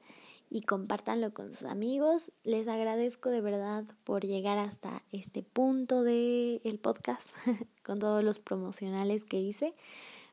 y 0.53 0.61
compártanlo 0.61 1.33
con 1.33 1.55
sus 1.55 1.65
amigos. 1.65 2.31
Les 2.45 2.69
agradezco 2.69 3.31
de 3.31 3.41
verdad 3.41 3.87
por 4.05 4.27
llegar 4.27 4.59
hasta 4.59 5.03
este 5.11 5.43
punto 5.43 6.03
del 6.03 6.61
el 6.63 6.79
podcast 6.79 7.27
con 7.83 7.99
todos 7.99 8.23
los 8.23 8.39
promocionales 8.39 9.25
que 9.25 9.41
hice. 9.41 9.73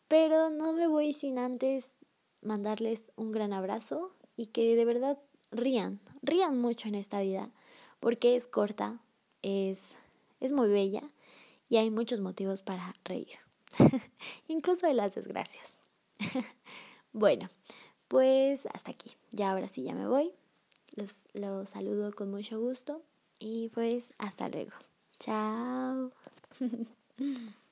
Pero 0.09 0.49
no 0.49 0.73
me 0.73 0.87
voy 0.87 1.13
sin 1.13 1.39
antes 1.39 1.93
mandarles 2.41 3.13
un 3.15 3.31
gran 3.31 3.53
abrazo 3.53 4.11
y 4.35 4.47
que 4.47 4.75
de 4.75 4.83
verdad 4.83 5.17
rían, 5.51 6.01
rían 6.21 6.59
mucho 6.59 6.89
en 6.89 6.95
esta 6.95 7.21
vida 7.21 7.49
porque 8.01 8.35
es 8.35 8.45
corta, 8.45 8.99
es, 9.41 9.95
es 10.41 10.51
muy 10.51 10.67
bella 10.67 11.03
y 11.69 11.77
hay 11.77 11.91
muchos 11.91 12.19
motivos 12.19 12.61
para 12.61 12.93
reír, 13.05 13.37
incluso 14.49 14.85
de 14.85 14.95
las 14.95 15.15
desgracias. 15.15 15.73
bueno, 17.13 17.49
pues 18.09 18.65
hasta 18.73 18.91
aquí. 18.91 19.18
Ya 19.31 19.51
ahora 19.51 19.67
sí 19.67 19.83
ya 19.83 19.93
me 19.93 20.07
voy. 20.07 20.31
Los, 20.95 21.27
los 21.33 21.69
saludo 21.69 22.11
con 22.13 22.31
mucho 22.31 22.59
gusto 22.59 23.03
y 23.37 23.69
pues 23.69 24.11
hasta 24.17 24.49
luego. 24.49 24.71
Chao. 25.19 26.11